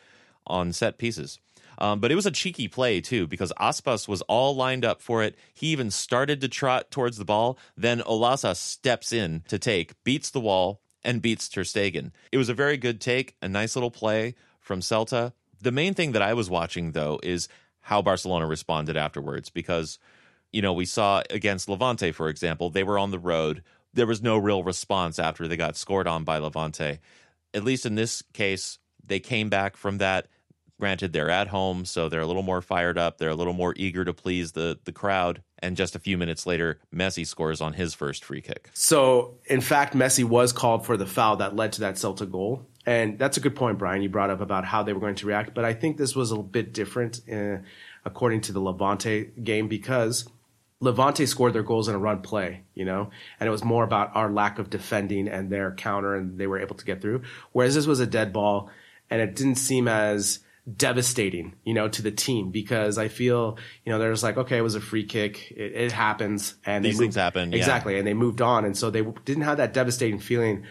on 0.46 0.72
set 0.72 0.98
pieces. 0.98 1.38
Um, 1.78 2.00
but 2.00 2.12
it 2.12 2.14
was 2.14 2.26
a 2.26 2.30
cheeky 2.30 2.68
play 2.68 3.00
too 3.00 3.26
because 3.26 3.52
Aspas 3.58 4.06
was 4.06 4.22
all 4.22 4.54
lined 4.54 4.84
up 4.84 5.02
for 5.02 5.22
it. 5.22 5.36
He 5.52 5.68
even 5.68 5.90
started 5.90 6.40
to 6.40 6.48
trot 6.48 6.90
towards 6.90 7.18
the 7.18 7.24
ball. 7.24 7.58
Then 7.76 8.00
Olaza 8.00 8.56
steps 8.56 9.12
in 9.12 9.42
to 9.48 9.58
take, 9.58 10.02
beats 10.04 10.30
the 10.30 10.40
wall, 10.40 10.80
and 11.04 11.22
beats 11.22 11.48
Ter 11.48 11.62
Stegen. 11.62 12.12
It 12.30 12.38
was 12.38 12.48
a 12.48 12.54
very 12.54 12.76
good 12.76 13.00
take, 13.00 13.34
a 13.42 13.48
nice 13.48 13.74
little 13.76 13.90
play 13.90 14.34
from 14.60 14.80
Celta. 14.80 15.32
The 15.60 15.72
main 15.72 15.94
thing 15.94 16.12
that 16.12 16.22
I 16.22 16.34
was 16.34 16.48
watching 16.48 16.92
though 16.92 17.20
is 17.22 17.48
how 17.80 18.00
Barcelona 18.00 18.46
responded 18.46 18.96
afterwards 18.96 19.50
because 19.50 19.98
you 20.52 20.62
know 20.62 20.72
we 20.72 20.84
saw 20.84 21.22
against 21.30 21.68
Levante 21.68 22.12
for 22.12 22.28
example 22.28 22.70
they 22.70 22.82
were 22.82 22.98
on 22.98 23.10
the 23.10 23.18
road 23.18 23.62
there 23.94 24.06
was 24.06 24.22
no 24.22 24.38
real 24.38 24.62
response 24.62 25.18
after 25.18 25.46
they 25.46 25.56
got 25.56 25.76
scored 25.76 26.06
on 26.06 26.24
by 26.24 26.38
Levante 26.38 26.98
at 27.54 27.64
least 27.64 27.86
in 27.86 27.94
this 27.94 28.22
case 28.32 28.78
they 29.04 29.20
came 29.20 29.48
back 29.48 29.76
from 29.76 29.98
that 29.98 30.28
granted 30.78 31.12
they're 31.12 31.30
at 31.30 31.48
home 31.48 31.84
so 31.84 32.08
they're 32.08 32.20
a 32.20 32.26
little 32.26 32.42
more 32.42 32.60
fired 32.62 32.98
up 32.98 33.18
they're 33.18 33.30
a 33.30 33.34
little 33.34 33.52
more 33.52 33.74
eager 33.76 34.04
to 34.04 34.12
please 34.12 34.52
the 34.52 34.78
the 34.84 34.92
crowd 34.92 35.42
and 35.62 35.76
just 35.76 35.94
a 35.94 35.98
few 35.98 36.18
minutes 36.18 36.44
later 36.44 36.80
Messi 36.94 37.26
scores 37.26 37.60
on 37.60 37.74
his 37.74 37.94
first 37.94 38.24
free 38.24 38.40
kick 38.40 38.68
So, 38.74 39.38
in 39.46 39.60
fact, 39.60 39.94
Messi 39.94 40.24
was 40.24 40.52
called 40.52 40.84
for 40.84 40.96
the 40.96 41.06
foul 41.06 41.36
that 41.36 41.54
led 41.54 41.72
to 41.74 41.80
that 41.82 41.94
Celta 41.94 42.30
goal. 42.30 42.66
And 42.84 43.16
that's 43.16 43.36
a 43.36 43.40
good 43.40 43.54
point, 43.54 43.78
Brian. 43.78 44.02
You 44.02 44.08
brought 44.08 44.30
up 44.30 44.40
about 44.40 44.64
how 44.64 44.82
they 44.82 44.92
were 44.92 44.98
going 44.98 45.14
to 45.14 45.26
react. 45.26 45.54
But 45.54 45.64
I 45.64 45.72
think 45.72 45.96
this 45.96 46.16
was 46.16 46.32
a 46.32 46.38
bit 46.38 46.72
different 46.72 47.20
uh, 47.32 47.58
according 48.04 48.40
to 48.42 48.52
the 48.52 48.60
Levante 48.60 49.30
game 49.42 49.68
because 49.68 50.28
Levante 50.82 51.24
scored 51.26 51.52
their 51.52 51.62
goals 51.62 51.86
in 51.88 51.94
a 51.94 51.98
run 51.98 52.20
play, 52.22 52.64
you 52.74 52.84
know, 52.84 53.10
and 53.38 53.46
it 53.46 53.50
was 53.50 53.62
more 53.62 53.84
about 53.84 54.10
our 54.16 54.30
lack 54.30 54.58
of 54.58 54.68
defending 54.68 55.28
and 55.28 55.48
their 55.48 55.72
counter 55.76 56.16
and 56.16 56.36
they 56.38 56.48
were 56.48 56.58
able 56.58 56.74
to 56.74 56.84
get 56.84 57.00
through. 57.00 57.22
Whereas 57.52 57.76
this 57.76 57.86
was 57.86 58.00
a 58.00 58.06
dead 58.06 58.32
ball 58.32 58.68
and 59.08 59.22
it 59.22 59.36
didn't 59.36 59.54
seem 59.54 59.86
as 59.86 60.40
devastating, 60.76 61.54
you 61.64 61.72
know, 61.74 61.88
to 61.88 62.02
the 62.02 62.10
team 62.10 62.50
because 62.50 62.98
I 62.98 63.06
feel, 63.08 63.58
you 63.84 63.92
know, 63.92 63.98
there's 64.00 64.22
like, 64.24 64.36
okay, 64.36 64.58
it 64.58 64.62
was 64.62 64.74
a 64.74 64.80
free 64.80 65.04
kick. 65.04 65.52
It, 65.52 65.72
it 65.72 65.92
happens. 65.92 66.54
And 66.66 66.84
they 66.84 66.88
These 66.88 66.98
moved- 66.98 67.04
things 67.04 67.14
happen, 67.14 67.52
yeah. 67.52 67.58
Exactly. 67.58 67.96
And 67.98 68.06
they 68.06 68.14
moved 68.14 68.42
on. 68.42 68.64
And 68.64 68.76
so 68.76 68.90
they 68.90 69.02
didn't 69.24 69.44
have 69.44 69.58
that 69.58 69.72
devastating 69.72 70.18
feeling 70.18 70.64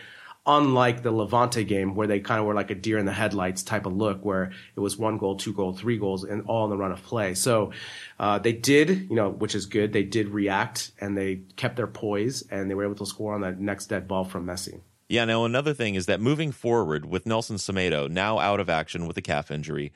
unlike 0.45 1.03
the 1.03 1.11
Levante 1.11 1.63
game 1.63 1.93
where 1.93 2.07
they 2.07 2.19
kind 2.19 2.39
of 2.39 2.45
were 2.45 2.55
like 2.55 2.71
a 2.71 2.75
deer 2.75 2.97
in 2.97 3.05
the 3.05 3.11
headlights 3.11 3.61
type 3.61 3.85
of 3.85 3.93
look 3.93 4.25
where 4.25 4.51
it 4.75 4.79
was 4.79 4.97
one 4.97 5.17
goal, 5.17 5.35
two 5.35 5.53
goal, 5.53 5.73
three 5.73 5.97
goals 5.97 6.23
and 6.23 6.43
all 6.47 6.63
in 6.63 6.71
the 6.71 6.77
run 6.77 6.91
of 6.91 7.03
play. 7.03 7.35
So, 7.35 7.71
uh, 8.19 8.39
they 8.39 8.53
did, 8.53 9.09
you 9.09 9.15
know, 9.15 9.29
which 9.29 9.53
is 9.53 9.67
good. 9.67 9.93
They 9.93 10.03
did 10.03 10.29
react 10.29 10.91
and 10.99 11.15
they 11.15 11.41
kept 11.55 11.75
their 11.75 11.87
poise 11.87 12.43
and 12.49 12.69
they 12.69 12.73
were 12.73 12.85
able 12.85 12.95
to 12.95 13.05
score 13.05 13.35
on 13.35 13.41
that 13.41 13.59
next 13.59 13.87
dead 13.87 14.07
ball 14.07 14.23
from 14.23 14.45
Messi. 14.45 14.81
Yeah, 15.09 15.25
now 15.25 15.45
another 15.45 15.73
thing 15.73 15.95
is 15.95 16.05
that 16.07 16.21
moving 16.21 16.51
forward 16.51 17.05
with 17.05 17.25
Nelson 17.25 17.57
Semedo 17.57 18.09
now 18.09 18.39
out 18.39 18.59
of 18.59 18.69
action 18.69 19.07
with 19.07 19.17
a 19.17 19.21
calf 19.21 19.51
injury, 19.51 19.91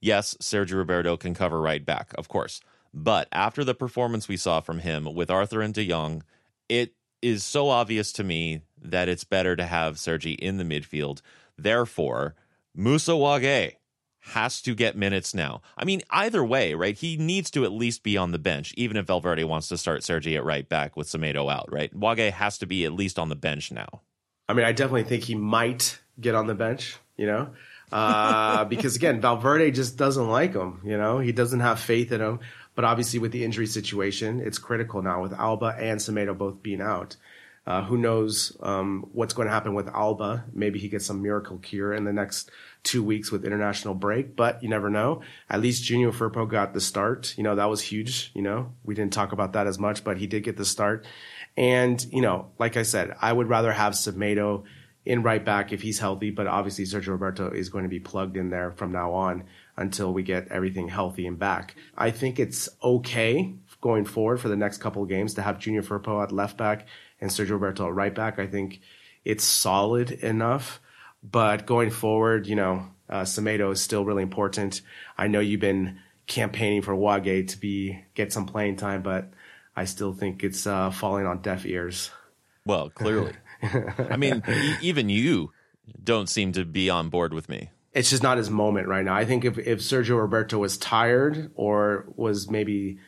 yes, 0.00 0.36
Sergio 0.40 0.78
Roberto 0.78 1.16
can 1.16 1.34
cover 1.34 1.60
right 1.60 1.84
back, 1.84 2.12
of 2.18 2.28
course. 2.28 2.60
But 2.92 3.28
after 3.30 3.62
the 3.62 3.74
performance 3.74 4.28
we 4.28 4.36
saw 4.36 4.60
from 4.60 4.80
him 4.80 5.14
with 5.14 5.30
Arthur 5.30 5.62
and 5.62 5.72
De 5.72 5.88
Jong 5.88 6.22
it 6.68 6.94
is 7.22 7.44
so 7.44 7.68
obvious 7.68 8.12
to 8.12 8.24
me 8.24 8.62
that 8.80 9.08
it's 9.08 9.24
better 9.24 9.56
to 9.56 9.64
have 9.64 9.98
Sergi 9.98 10.32
in 10.32 10.58
the 10.58 10.64
midfield. 10.64 11.20
Therefore, 11.56 12.34
Moussa 12.74 13.12
Wagué 13.12 13.76
has 14.20 14.60
to 14.62 14.74
get 14.74 14.96
minutes 14.96 15.34
now. 15.34 15.62
I 15.78 15.84
mean, 15.84 16.02
either 16.10 16.44
way, 16.44 16.74
right? 16.74 16.96
He 16.96 17.16
needs 17.16 17.50
to 17.52 17.64
at 17.64 17.72
least 17.72 18.02
be 18.02 18.16
on 18.16 18.32
the 18.32 18.38
bench, 18.38 18.74
even 18.76 18.96
if 18.96 19.06
Valverde 19.06 19.44
wants 19.44 19.68
to 19.68 19.78
start 19.78 20.02
Sergi 20.02 20.36
at 20.36 20.44
right 20.44 20.68
back 20.68 20.96
with 20.96 21.06
Semedo 21.06 21.50
out, 21.50 21.70
right? 21.70 21.94
Wagué 21.94 22.32
has 22.32 22.58
to 22.58 22.66
be 22.66 22.84
at 22.84 22.92
least 22.92 23.18
on 23.18 23.28
the 23.28 23.36
bench 23.36 23.70
now. 23.70 24.02
I 24.48 24.54
mean, 24.54 24.66
I 24.66 24.72
definitely 24.72 25.04
think 25.04 25.24
he 25.24 25.34
might 25.34 26.00
get 26.20 26.34
on 26.34 26.48
the 26.48 26.54
bench, 26.54 26.96
you 27.16 27.26
know, 27.26 27.50
uh, 27.92 28.64
because 28.66 28.96
again, 28.96 29.20
Valverde 29.20 29.70
just 29.70 29.96
doesn't 29.96 30.28
like 30.28 30.54
him, 30.54 30.80
you 30.84 30.98
know, 30.98 31.18
he 31.18 31.32
doesn't 31.32 31.60
have 31.60 31.78
faith 31.78 32.10
in 32.12 32.20
him. 32.20 32.40
But 32.74 32.84
obviously, 32.84 33.18
with 33.18 33.32
the 33.32 33.42
injury 33.42 33.66
situation, 33.66 34.38
it's 34.38 34.58
critical 34.58 35.02
now 35.02 35.22
with 35.22 35.32
Alba 35.32 35.74
and 35.78 35.98
Semedo 35.98 36.36
both 36.36 36.62
being 36.62 36.82
out. 36.82 37.16
Uh, 37.66 37.82
who 37.82 37.96
knows 37.96 38.56
um, 38.60 39.08
what's 39.12 39.34
going 39.34 39.46
to 39.46 39.52
happen 39.52 39.74
with 39.74 39.88
Alba? 39.88 40.44
Maybe 40.52 40.78
he 40.78 40.88
gets 40.88 41.04
some 41.04 41.20
miracle 41.20 41.58
cure 41.58 41.92
in 41.92 42.04
the 42.04 42.12
next 42.12 42.50
two 42.84 43.02
weeks 43.02 43.32
with 43.32 43.44
international 43.44 43.94
break, 43.94 44.36
but 44.36 44.62
you 44.62 44.68
never 44.68 44.88
know. 44.88 45.22
At 45.50 45.60
least 45.60 45.82
Junior 45.82 46.12
Firpo 46.12 46.48
got 46.48 46.74
the 46.74 46.80
start. 46.80 47.34
You 47.36 47.42
know, 47.42 47.56
that 47.56 47.68
was 47.68 47.80
huge. 47.80 48.30
You 48.34 48.42
know, 48.42 48.72
we 48.84 48.94
didn't 48.94 49.12
talk 49.12 49.32
about 49.32 49.54
that 49.54 49.66
as 49.66 49.80
much, 49.80 50.04
but 50.04 50.18
he 50.18 50.28
did 50.28 50.44
get 50.44 50.56
the 50.56 50.64
start. 50.64 51.04
And, 51.56 52.04
you 52.12 52.22
know, 52.22 52.52
like 52.58 52.76
I 52.76 52.84
said, 52.84 53.16
I 53.20 53.32
would 53.32 53.48
rather 53.48 53.72
have 53.72 53.94
Semedo 53.94 54.62
in 55.04 55.22
right 55.22 55.44
back 55.44 55.72
if 55.72 55.82
he's 55.82 55.98
healthy, 55.98 56.30
but 56.30 56.46
obviously 56.46 56.84
Sergio 56.84 57.08
Roberto 57.08 57.50
is 57.50 57.68
going 57.68 57.84
to 57.84 57.88
be 57.88 58.00
plugged 58.00 58.36
in 58.36 58.50
there 58.50 58.72
from 58.72 58.92
now 58.92 59.12
on 59.12 59.44
until 59.76 60.12
we 60.12 60.22
get 60.22 60.48
everything 60.48 60.88
healthy 60.88 61.26
and 61.26 61.38
back. 61.38 61.74
I 61.96 62.10
think 62.10 62.38
it's 62.38 62.68
okay 62.82 63.54
going 63.80 64.04
forward 64.04 64.40
for 64.40 64.48
the 64.48 64.56
next 64.56 64.78
couple 64.78 65.02
of 65.02 65.08
games 65.08 65.34
to 65.34 65.42
have 65.42 65.58
Junior 65.58 65.82
Firpo 65.82 66.22
at 66.22 66.32
left 66.32 66.56
back 66.56 66.86
and 67.20 67.30
Sergio 67.30 67.50
Roberto 67.50 67.86
at 67.86 67.94
right 67.94 68.14
back. 68.14 68.38
I 68.38 68.46
think 68.46 68.80
it's 69.24 69.44
solid 69.44 70.10
enough. 70.10 70.80
But 71.22 71.66
going 71.66 71.90
forward, 71.90 72.46
you 72.46 72.56
know, 72.56 72.86
uh, 73.08 73.22
Semedo 73.22 73.72
is 73.72 73.80
still 73.80 74.04
really 74.04 74.22
important. 74.22 74.80
I 75.18 75.26
know 75.28 75.40
you've 75.40 75.60
been 75.60 75.98
campaigning 76.26 76.82
for 76.82 76.94
Wagué 76.94 77.48
to 77.48 77.58
be 77.58 78.04
get 78.14 78.32
some 78.32 78.46
playing 78.46 78.76
time, 78.76 79.02
but 79.02 79.30
I 79.74 79.84
still 79.84 80.12
think 80.12 80.42
it's 80.42 80.66
uh, 80.66 80.90
falling 80.90 81.26
on 81.26 81.42
deaf 81.42 81.66
ears. 81.66 82.10
Well, 82.64 82.90
clearly. 82.90 83.32
I 83.62 84.16
mean, 84.16 84.42
e- 84.48 84.74
even 84.82 85.08
you 85.08 85.52
don't 86.02 86.28
seem 86.28 86.52
to 86.52 86.64
be 86.64 86.90
on 86.90 87.08
board 87.08 87.32
with 87.32 87.48
me. 87.48 87.70
It's 87.92 88.10
just 88.10 88.22
not 88.22 88.38
his 88.38 88.50
moment 88.50 88.88
right 88.88 89.04
now. 89.04 89.14
I 89.14 89.24
think 89.24 89.44
if, 89.44 89.58
if 89.58 89.78
Sergio 89.78 90.18
Roberto 90.18 90.58
was 90.58 90.76
tired 90.76 91.50
or 91.54 92.04
was 92.14 92.50
maybe, 92.50 92.98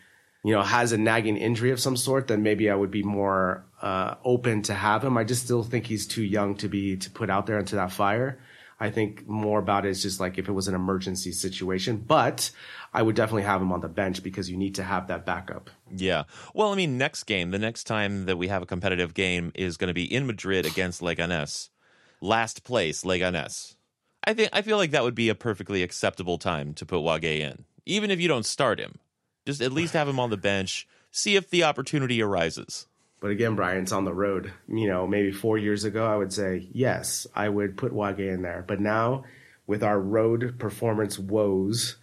you 0.44 0.54
know, 0.54 0.62
has 0.62 0.92
a 0.92 0.98
nagging 0.98 1.36
injury 1.36 1.72
of 1.72 1.80
some 1.80 1.96
sort, 1.96 2.28
then 2.28 2.42
maybe 2.42 2.70
I 2.70 2.74
would 2.74 2.90
be 2.90 3.02
more 3.02 3.66
uh, 3.80 4.14
open 4.24 4.62
to 4.62 4.74
have 4.74 5.04
him. 5.04 5.16
I 5.16 5.24
just 5.24 5.44
still 5.44 5.62
think 5.62 5.86
he's 5.86 6.06
too 6.06 6.22
young 6.22 6.56
to 6.56 6.68
be 6.68 6.96
to 6.96 7.10
put 7.10 7.30
out 7.30 7.46
there 7.46 7.58
into 7.58 7.76
that 7.76 7.92
fire. 7.92 8.40
I 8.80 8.90
think 8.90 9.26
more 9.26 9.58
about 9.58 9.86
it 9.86 9.90
is 9.90 10.02
just 10.02 10.20
like 10.20 10.38
if 10.38 10.48
it 10.48 10.52
was 10.52 10.68
an 10.68 10.74
emergency 10.74 11.32
situation, 11.32 11.96
but 11.96 12.50
I 12.94 13.02
would 13.02 13.16
definitely 13.16 13.42
have 13.42 13.60
him 13.60 13.72
on 13.72 13.80
the 13.80 13.88
bench 13.88 14.22
because 14.22 14.48
you 14.48 14.56
need 14.56 14.76
to 14.76 14.84
have 14.84 15.08
that 15.08 15.26
backup. 15.26 15.70
Yeah. 15.90 16.24
Well, 16.54 16.72
I 16.72 16.76
mean, 16.76 16.96
next 16.96 17.24
game, 17.24 17.50
the 17.50 17.58
next 17.58 17.84
time 17.84 18.26
that 18.26 18.38
we 18.38 18.48
have 18.48 18.62
a 18.62 18.66
competitive 18.66 19.14
game 19.14 19.50
is 19.54 19.76
going 19.76 19.88
to 19.88 19.94
be 19.94 20.12
in 20.12 20.26
Madrid 20.26 20.64
against 20.64 21.00
Leganes. 21.00 21.70
Last 22.20 22.62
place, 22.64 23.02
Leganes. 23.02 23.74
I 24.24 24.34
think 24.34 24.50
I 24.52 24.62
feel 24.62 24.76
like 24.76 24.90
that 24.90 25.04
would 25.04 25.14
be 25.14 25.28
a 25.28 25.34
perfectly 25.34 25.82
acceptable 25.82 26.38
time 26.38 26.74
to 26.74 26.86
put 26.86 26.98
Wagué 26.98 27.40
in, 27.40 27.64
even 27.86 28.10
if 28.10 28.20
you 28.20 28.28
don't 28.28 28.44
start 28.44 28.78
him. 28.78 28.98
Just 29.46 29.62
at 29.62 29.72
least 29.72 29.94
have 29.94 30.08
him 30.08 30.20
on 30.20 30.30
the 30.30 30.36
bench. 30.36 30.86
See 31.10 31.36
if 31.36 31.48
the 31.48 31.64
opportunity 31.64 32.20
arises. 32.20 32.86
But 33.20 33.30
again, 33.30 33.56
Brian, 33.56 33.82
it's 33.82 33.92
on 33.92 34.04
the 34.04 34.14
road. 34.14 34.52
You 34.68 34.86
know, 34.88 35.06
maybe 35.06 35.32
four 35.32 35.58
years 35.58 35.84
ago, 35.84 36.06
I 36.06 36.16
would 36.16 36.32
say, 36.32 36.68
yes, 36.72 37.26
I 37.34 37.48
would 37.48 37.76
put 37.76 37.92
Wagué 37.92 38.32
in 38.32 38.42
there. 38.42 38.64
But 38.66 38.80
now, 38.80 39.24
with 39.66 39.82
our 39.82 39.98
road 40.00 40.58
performance 40.58 41.18
woes, 41.18 41.96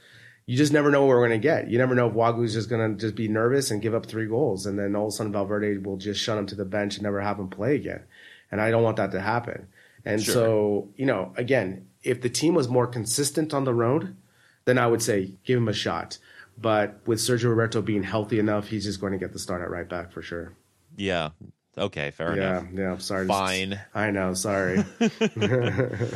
you 0.46 0.58
just 0.58 0.74
never 0.74 0.92
know 0.92 1.02
what 1.02 1.10
we're 1.10 1.28
going 1.28 1.40
to 1.42 1.48
get. 1.48 1.70
You 1.70 1.78
never 1.78 1.96
know 1.96 2.08
if 2.08 2.14
Wagué's 2.14 2.54
just 2.54 2.70
going 2.70 2.96
to 2.96 3.00
just 3.00 3.16
be 3.16 3.28
nervous 3.28 3.72
and 3.72 3.82
give 3.82 3.96
up 3.96 4.06
three 4.06 4.28
goals. 4.28 4.66
And 4.66 4.78
then 4.78 4.96
all 4.96 5.08
of 5.08 5.10
a 5.10 5.12
sudden, 5.12 5.32
Valverde 5.32 5.78
will 5.78 5.98
just 5.98 6.22
shut 6.22 6.38
him 6.38 6.46
to 6.48 6.56
the 6.56 6.66
bench 6.66 6.96
and 6.96 7.04
never 7.04 7.22
have 7.22 7.40
him 7.40 7.50
play 7.50 7.76
again. 7.76 8.04
And 8.52 8.62
I 8.62 8.70
don't 8.70 8.84
want 8.84 8.98
that 8.98 9.12
to 9.14 9.22
happen. 9.22 9.68
And 10.04 10.22
Sure. 10.22 10.34
so, 10.34 10.90
you 10.96 11.06
know, 11.06 11.34
again, 11.38 11.88
if 12.04 12.22
the 12.22 12.30
team 12.30 12.54
was 12.54 12.68
more 12.68 12.86
consistent 12.86 13.54
on 13.54 13.64
the 13.64 13.74
road, 13.74 14.16
then 14.66 14.78
I 14.78 14.86
would 14.86 15.02
say 15.02 15.32
give 15.44 15.58
him 15.58 15.68
a 15.68 15.74
shot. 15.74 16.20
But 16.58 17.00
with 17.08 17.20
Sergio 17.20 17.50
Roberto 17.50 17.82
being 17.82 18.04
healthy 18.04 18.38
enough, 18.38 18.68
he's 18.68 18.86
just 18.86 19.02
going 19.02 19.14
to 19.14 19.20
get 19.20 19.34
the 19.34 19.40
start 19.40 19.62
at 19.62 19.70
right 19.72 19.90
back 19.90 20.12
for 20.12 20.22
sure. 20.22 20.54
Yeah. 20.96 21.30
Okay, 21.78 22.12
fair 22.12 22.36
Yeah, 22.38 22.60
enough. 22.60 22.68
yeah. 22.74 22.92
I'm 22.94 23.00
sorry. 23.00 23.28
Fine. 23.28 23.80
I 23.94 24.12
know. 24.12 24.34
Sorry. 24.34 24.84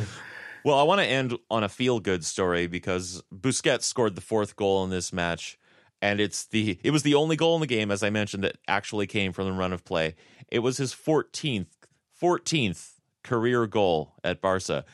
Well, 0.62 0.78
I 0.78 0.82
want 0.82 1.00
to 1.00 1.06
end 1.06 1.38
on 1.50 1.64
a 1.64 1.70
feel 1.70 2.00
good 2.00 2.22
story 2.22 2.66
because 2.66 3.22
Busquets 3.34 3.84
scored 3.84 4.14
the 4.14 4.20
fourth 4.20 4.56
goal 4.56 4.84
in 4.84 4.90
this 4.90 5.10
match, 5.10 5.58
and 6.02 6.20
it's 6.20 6.44
the 6.44 6.78
it 6.84 6.90
was 6.90 7.02
the 7.02 7.14
only 7.14 7.34
goal 7.34 7.54
in 7.54 7.62
the 7.62 7.66
game, 7.66 7.90
as 7.90 8.02
I 8.02 8.10
mentioned, 8.10 8.44
that 8.44 8.58
actually 8.68 9.06
came 9.06 9.32
from 9.32 9.46
the 9.46 9.52
run 9.52 9.72
of 9.72 9.86
play. 9.86 10.16
It 10.48 10.58
was 10.58 10.76
his 10.76 10.92
14th 10.92 11.68
14th 12.20 12.90
career 13.24 13.66
goal 13.66 14.12
at 14.22 14.42
Barca. 14.42 14.84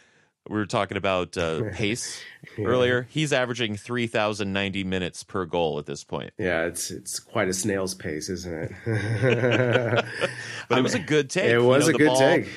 We 0.48 0.56
were 0.56 0.66
talking 0.66 0.96
about 0.96 1.36
uh, 1.36 1.70
pace 1.72 2.20
earlier. 2.58 3.06
He's 3.10 3.32
averaging 3.32 3.76
3,090 3.76 4.84
minutes 4.84 5.22
per 5.24 5.44
goal 5.44 5.78
at 5.78 5.86
this 5.86 6.04
point. 6.04 6.32
yeah, 6.38 6.62
it's 6.66 6.90
it's 6.90 7.18
quite 7.18 7.48
a 7.48 7.52
snail's 7.52 7.94
pace, 7.94 8.28
isn't 8.28 8.70
it? 8.86 10.04
But 10.68 10.78
it 10.78 10.82
was 10.82 10.94
a 10.94 10.98
good 10.98 11.30
take. 11.30 11.44
it 11.44 11.50
You 11.52 11.64
was 11.64 11.88
know, 11.88 11.94
a 11.94 11.98
good 11.98 12.06
ball- 12.08 12.18
take. 12.18 12.48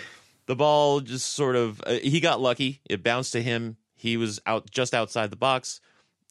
The 0.48 0.56
ball 0.56 1.00
just 1.02 1.34
sort 1.34 1.56
of 1.56 1.82
uh, 1.86 1.92
he 2.02 2.20
got 2.20 2.42
lucky. 2.42 2.82
It 2.90 3.04
bounced 3.04 3.34
to 3.34 3.42
him. 3.42 3.78
He 3.96 4.18
was 4.18 4.40
out 4.48 4.70
just 4.72 4.94
outside 4.96 5.30
the 5.30 5.36
box, 5.36 5.80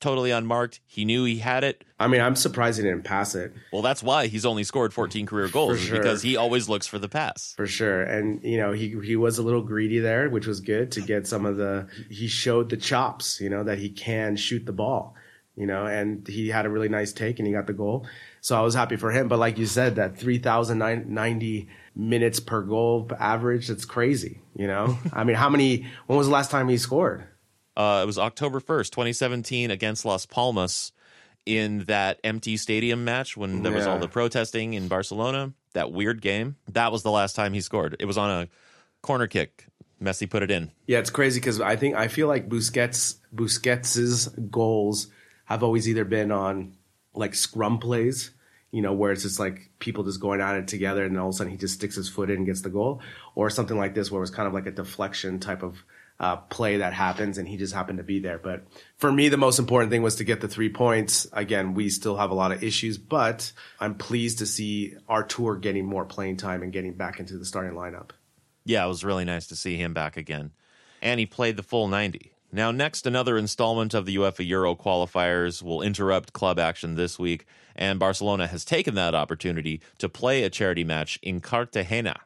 totally 0.01 0.31
unmarked. 0.31 0.81
He 0.87 1.05
knew 1.05 1.25
he 1.25 1.39
had 1.39 1.65
it. 1.65 1.85
I 1.99 2.07
mean, 2.07 2.21
I'm 2.21 2.37
surprised 2.37 2.79
he 2.79 2.85
didn't 2.85 3.05
pass 3.05 3.35
it 3.35 3.53
Well, 3.73 3.83
that's 3.83 4.03
why 4.03 4.29
he's 4.29 4.47
only 4.47 4.63
scored 4.65 4.95
14 4.95 5.27
career 5.27 5.49
goals 5.49 5.81
sure. 5.81 5.99
because 5.99 6.23
he 6.23 6.37
always 6.37 6.69
looks 6.69 6.87
for 6.87 6.99
the 6.99 7.09
pass. 7.09 7.55
for 7.57 7.67
sure. 7.67 8.03
And 8.03 8.43
you 8.45 8.57
know, 8.57 8.73
he 8.73 8.97
he 9.03 9.17
was 9.17 9.39
a 9.39 9.43
little 9.43 9.63
greedy 9.63 9.99
there, 9.99 10.29
which 10.31 10.47
was 10.47 10.61
good 10.61 10.93
to 10.93 11.01
get 11.01 11.27
some 11.27 11.45
of 11.47 11.57
the. 11.57 11.89
He 12.11 12.29
showed 12.29 12.71
the 12.71 12.77
chops, 12.77 13.41
you 13.41 13.51
know, 13.51 13.65
that 13.65 13.79
he 13.79 13.91
can 13.91 14.37
shoot 14.37 14.65
the 14.67 14.73
ball, 14.73 15.15
you 15.57 15.67
know, 15.67 15.87
and 15.87 16.27
he 16.29 16.49
had 16.49 16.67
a 16.67 16.71
really 16.71 16.89
nice 16.89 17.13
take 17.13 17.39
and 17.39 17.47
he 17.47 17.53
got 17.53 17.67
the 17.67 17.73
goal. 17.73 18.07
So 18.41 18.57
I 18.57 18.63
was 18.63 18.75
happy 18.75 18.97
for 18.97 19.11
him. 19.11 19.27
But 19.29 19.41
like 19.41 19.59
you 19.59 19.67
said, 19.67 19.97
that 19.97 20.17
3,090 20.17 21.69
minutes 21.97 22.41
per 22.41 22.63
goal 22.63 23.11
average, 23.19 23.67
that's 23.69 23.85
crazy, 23.85 24.41
you 24.55 24.67
know? 24.67 24.97
I 25.13 25.25
mean, 25.25 25.37
how 25.37 25.49
many, 25.49 25.87
when 26.07 26.17
was 26.17 26.29
the 26.29 26.33
last 26.33 26.51
time 26.51 26.69
he 26.69 26.79
scored? 26.79 27.27
Uh, 27.79 28.01
it 28.03 28.07
was 28.07 28.19
October 28.19 28.61
1st, 28.61 28.91
2017, 28.91 29.71
against 29.71 30.05
Las 30.05 30.27
Palmas 30.27 30.91
in 31.47 31.85
that 31.85 32.19
empty 32.25 32.57
stadium 32.57 33.05
match 33.05 33.37
when 33.37 33.63
there 33.63 33.73
was 33.73 33.87
all 33.87 34.01
the 34.01 34.09
protesting 34.09 34.75
in 34.75 34.89
Barcelona. 34.89 35.53
That 35.75 35.93
weird 35.93 36.21
game. 36.21 36.57
That 36.73 36.91
was 36.91 37.05
the 37.05 37.13
last 37.13 37.37
time 37.37 37.53
he 37.53 37.61
scored. 37.61 37.97
It 38.01 38.05
was 38.07 38.19
on 38.19 38.31
a 38.31 38.49
corner 39.01 39.29
kick. 39.29 39.67
Messi 40.03 40.29
put 40.29 40.43
it 40.43 40.51
in. 40.51 40.73
Yeah, 40.87 40.99
it's 40.99 41.11
crazy 41.11 41.41
because 41.41 41.61
I 41.61 41.77
think 41.77 41.95
I 41.95 42.09
feel 42.09 42.27
like 42.29 42.49
Busquets 42.49 43.17
Busquets's 43.35 44.29
goals 44.51 45.09
have 45.45 45.63
always 45.63 45.89
either 45.89 46.05
been 46.05 46.31
on 46.31 46.77
like 47.15 47.35
scrum 47.35 47.79
plays, 47.79 48.31
you 48.71 48.83
know, 48.83 48.93
where 48.93 49.13
it's 49.13 49.23
just 49.23 49.41
like 49.41 49.71
people 49.79 50.05
just 50.05 50.21
going 50.21 50.41
at 50.41 50.57
it 50.57 50.69
together, 50.69 51.05
and 51.05 51.15
then 51.15 51.21
all 51.21 51.29
of 51.29 51.35
a 51.35 51.39
sudden 51.39 51.51
he 51.51 51.59
just 51.59 51.75
sticks 51.75 51.97
his 51.97 52.09
foot 52.09 52.31
in 52.31 52.39
and 52.39 52.47
gets 52.47 52.63
the 52.63 52.71
goal, 52.71 53.01
or 53.35 53.51
something 53.51 53.77
like 53.77 53.95
this 53.95 54.11
where 54.11 54.19
it 54.19 54.21
was 54.21 54.31
kind 54.31 54.47
of 54.47 54.55
like 54.55 54.67
a 54.67 54.71
deflection 54.73 55.41
type 55.41 55.63
of 55.63 55.83
uh, 56.21 56.37
play 56.37 56.79
that 56.79 56.93
happens, 56.93 57.39
and 57.39 57.47
he 57.47 57.57
just 57.57 57.75
happened 57.75 57.99
to 57.99 58.05
be 58.05 58.19
there. 58.19 58.39
But 58.39 58.65
for 58.97 59.11
me, 59.11 59.29
the 59.29 59.37
most 59.37 59.59
important 59.59 59.91
thing 59.91 60.03
was 60.03 60.17
to 60.17 60.25
get 60.25 60.41
the 60.41 60.49
three 60.49 60.69
points. 60.69 61.27
Again, 61.33 61.75
we 61.75 61.91
still 61.91 62.17
have 62.17 62.31
a 62.31 62.35
lot 62.35 62.53
of 62.53 62.63
issues, 62.63 62.99
but 62.99 63.53
I'm 63.79 63.95
pleased 63.95 64.39
to 64.39 64.47
see 64.47 64.95
Arthur 65.09 65.57
getting 65.57 65.87
more 65.87 66.05
playing 66.05 66.37
time 66.37 66.63
and 66.63 66.73
getting 66.73 66.95
back 66.95 67.21
into 67.21 67.39
the 67.39 67.45
starting 67.45 67.75
lineup. 67.75 68.11
Yeah, 68.65 68.85
it 68.85 68.89
was 68.89 69.05
really 69.05 69.25
nice 69.25 69.47
to 69.47 69.57
see 69.57 69.77
him 69.77 69.95
back 69.95 70.17
again. 70.17 70.53
And 71.01 71.21
he 71.21 71.27
played 71.27 71.57
the 71.57 71.63
full 71.63 71.89
90. 71.89 72.33
Now, 72.51 72.71
next, 72.71 73.07
another 73.07 73.37
installment 73.37 73.95
of 73.95 74.07
the 74.07 74.17
UEFA 74.17 74.47
Euro 74.49 74.75
qualifiers 74.75 75.63
will 75.63 75.83
interrupt 75.83 76.33
club 76.33 76.59
action 76.59 76.95
this 76.95 77.19
week, 77.19 77.47
and 77.77 77.99
Barcelona 77.99 78.47
has 78.47 78.65
taken 78.65 78.95
that 78.95 79.15
opportunity 79.15 79.83
to 79.99 80.09
play 80.09 80.43
a 80.43 80.51
charity 80.51 80.83
match 80.83 81.19
in 81.23 81.41
Cartagena. 81.41 82.17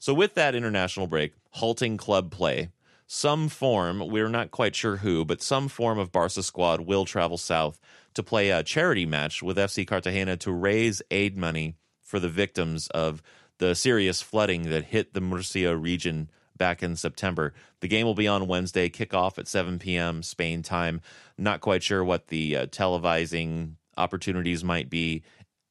So, 0.00 0.14
with 0.14 0.34
that 0.34 0.54
international 0.54 1.08
break, 1.08 1.32
halting 1.50 1.96
club 1.96 2.30
play, 2.30 2.70
some 3.06 3.48
form, 3.48 4.06
we're 4.08 4.28
not 4.28 4.50
quite 4.50 4.76
sure 4.76 4.98
who, 4.98 5.24
but 5.24 5.42
some 5.42 5.68
form 5.68 5.98
of 5.98 6.12
Barca 6.12 6.42
squad 6.42 6.82
will 6.82 7.04
travel 7.04 7.38
south 7.38 7.80
to 8.14 8.22
play 8.22 8.50
a 8.50 8.62
charity 8.62 9.06
match 9.06 9.42
with 9.42 9.56
FC 9.56 9.86
Cartagena 9.86 10.36
to 10.36 10.52
raise 10.52 11.02
aid 11.10 11.36
money 11.36 11.74
for 12.02 12.20
the 12.20 12.28
victims 12.28 12.86
of 12.88 13.22
the 13.58 13.74
serious 13.74 14.22
flooding 14.22 14.70
that 14.70 14.84
hit 14.84 15.14
the 15.14 15.20
Murcia 15.20 15.76
region 15.76 16.30
back 16.56 16.82
in 16.82 16.96
September. 16.96 17.52
The 17.80 17.88
game 17.88 18.06
will 18.06 18.14
be 18.14 18.28
on 18.28 18.46
Wednesday, 18.46 18.88
kickoff 18.88 19.38
at 19.38 19.48
7 19.48 19.78
p.m. 19.78 20.22
Spain 20.22 20.62
time. 20.62 21.00
Not 21.36 21.60
quite 21.60 21.82
sure 21.82 22.04
what 22.04 22.28
the 22.28 22.56
uh, 22.56 22.66
televising 22.66 23.74
opportunities 23.96 24.62
might 24.62 24.88
be. 24.88 25.22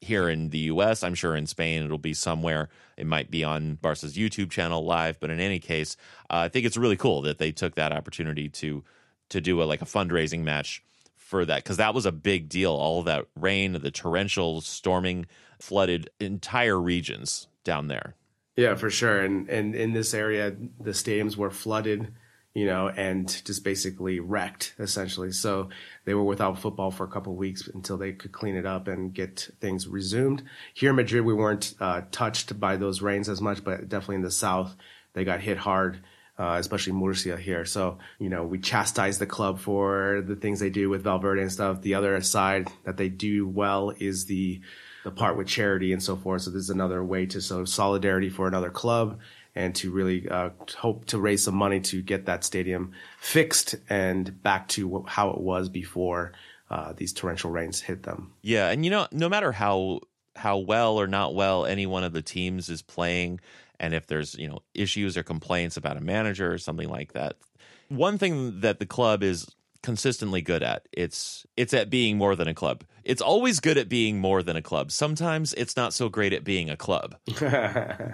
Here 0.01 0.29
in 0.29 0.49
the 0.49 0.59
US. 0.59 1.03
I'm 1.03 1.15
sure 1.15 1.35
in 1.35 1.47
Spain 1.47 1.83
it'll 1.83 1.97
be 1.97 2.13
somewhere. 2.13 2.69
It 2.97 3.07
might 3.07 3.31
be 3.31 3.43
on 3.43 3.75
Barca's 3.75 4.15
YouTube 4.15 4.51
channel 4.51 4.85
live, 4.85 5.19
but 5.19 5.29
in 5.29 5.39
any 5.39 5.59
case, 5.59 5.97
uh, 6.29 6.45
I 6.45 6.49
think 6.49 6.65
it's 6.65 6.77
really 6.77 6.97
cool 6.97 7.21
that 7.23 7.37
they 7.37 7.51
took 7.51 7.75
that 7.75 7.91
opportunity 7.91 8.49
to 8.49 8.83
to 9.29 9.41
do 9.41 9.61
a 9.61 9.65
like 9.65 9.81
a 9.81 9.85
fundraising 9.85 10.43
match 10.43 10.83
for 11.15 11.45
that 11.45 11.63
because 11.63 11.77
that 11.77 11.93
was 11.93 12.05
a 12.05 12.11
big 12.11 12.47
deal. 12.47 12.71
All 12.71 12.99
of 12.99 13.05
that 13.05 13.25
rain, 13.35 13.73
the 13.73 13.91
torrential 13.91 14.61
storming, 14.61 15.25
flooded 15.59 16.09
entire 16.19 16.79
regions 16.79 17.47
down 17.63 17.87
there. 17.87 18.15
Yeah, 18.55 18.75
for 18.75 18.89
sure. 18.89 19.19
And 19.19 19.49
and 19.49 19.75
in 19.75 19.93
this 19.93 20.13
area, 20.13 20.55
the 20.79 20.91
stadiums 20.91 21.35
were 21.35 21.51
flooded, 21.51 22.13
you 22.57 22.65
know, 22.65 22.89
and 22.89 23.27
just 23.45 23.63
basically 23.63 24.19
wrecked 24.19 24.73
essentially. 24.79 25.31
So 25.31 25.69
they 26.05 26.15
were 26.15 26.23
without 26.23 26.57
football 26.57 26.89
for 26.89 27.03
a 27.03 27.07
couple 27.07 27.33
of 27.33 27.37
weeks 27.37 27.67
until 27.67 27.97
they 27.97 28.13
could 28.13 28.31
clean 28.31 28.55
it 28.55 28.65
up 28.65 28.87
and 28.87 29.13
get 29.13 29.47
things 29.61 29.87
resumed. 29.87 30.41
Here 30.73 30.89
in 30.89 30.95
Madrid, 30.95 31.23
we 31.23 31.35
weren't 31.35 31.75
uh, 31.79 32.01
touched 32.09 32.59
by 32.59 32.75
those 32.77 32.99
rains 32.99 33.29
as 33.29 33.41
much, 33.41 33.63
but 33.63 33.87
definitely 33.89 34.15
in 34.15 34.21
the 34.23 34.31
south, 34.31 34.75
they 35.13 35.23
got 35.23 35.39
hit 35.39 35.57
hard. 35.57 35.99
Uh, 36.39 36.57
especially 36.59 36.93
Murcia 36.93 37.35
here. 37.35 37.65
So, 37.65 37.97
you 38.19 38.29
know, 38.29 38.43
we 38.43 38.59
chastise 38.59 39.17
the 39.17 39.25
club 39.25 39.57
for 39.57 40.21
the 40.23 40.35
things 40.35 40.59
they 40.59 40.69
do 40.69 40.87
with 40.87 41.01
Valverde 41.01 41.41
and 41.41 41.51
stuff. 41.51 41.81
The 41.81 41.95
other 41.95 42.21
side 42.21 42.67
that 42.85 42.95
they 42.95 43.09
do 43.09 43.47
well 43.47 43.91
is 43.97 44.25
the 44.25 44.61
the 45.03 45.09
part 45.09 45.35
with 45.35 45.47
charity 45.47 45.93
and 45.93 46.03
so 46.03 46.15
forth. 46.15 46.43
So 46.43 46.51
this 46.51 46.61
is 46.61 46.69
another 46.69 47.03
way 47.03 47.25
to 47.27 47.41
show 47.41 47.65
solidarity 47.65 48.29
for 48.29 48.47
another 48.47 48.69
club 48.69 49.19
and 49.57 49.73
to 49.73 49.89
really 49.91 50.29
uh, 50.29 50.51
hope 50.77 51.05
to 51.05 51.17
raise 51.17 51.43
some 51.43 51.55
money 51.55 51.79
to 51.79 52.03
get 52.03 52.27
that 52.27 52.43
stadium 52.43 52.91
fixed 53.19 53.75
and 53.89 54.41
back 54.43 54.67
to 54.67 55.03
how 55.07 55.31
it 55.31 55.41
was 55.41 55.67
before 55.67 56.31
uh, 56.69 56.93
these 56.95 57.11
torrential 57.11 57.49
rains 57.49 57.81
hit 57.81 58.03
them. 58.03 58.31
Yeah, 58.43 58.69
and 58.69 58.85
you 58.85 58.91
know, 58.91 59.07
no 59.11 59.27
matter 59.27 59.51
how 59.51 60.01
how 60.35 60.59
well 60.59 61.01
or 61.01 61.07
not 61.07 61.33
well 61.33 61.65
any 61.65 61.87
one 61.87 62.03
of 62.03 62.13
the 62.13 62.21
teams 62.21 62.69
is 62.69 62.83
playing, 62.83 63.39
and 63.79 63.95
if 63.95 64.05
there's 64.05 64.35
you 64.35 64.47
know 64.47 64.59
issues 64.75 65.17
or 65.17 65.23
complaints 65.23 65.75
about 65.75 65.97
a 65.97 66.01
manager 66.01 66.53
or 66.53 66.59
something 66.59 66.87
like 66.87 67.13
that, 67.13 67.37
one 67.89 68.19
thing 68.19 68.61
that 68.61 68.77
the 68.77 68.85
club 68.85 69.23
is 69.23 69.47
consistently 69.81 70.41
good 70.41 70.63
at. 70.63 70.87
It's 70.91 71.45
it's 71.55 71.73
at 71.73 71.89
being 71.89 72.17
more 72.17 72.35
than 72.35 72.47
a 72.47 72.53
club. 72.53 72.83
It's 73.03 73.21
always 73.21 73.59
good 73.59 73.77
at 73.77 73.87
being 73.87 74.19
more 74.19 74.43
than 74.43 74.55
a 74.55 74.61
club. 74.61 74.91
Sometimes 74.91 75.53
it's 75.53 75.77
not 75.77 75.93
so 75.93 76.09
great 76.09 76.33
at 76.33 76.43
being 76.43 76.69
a 76.69 76.77
club. 76.77 77.15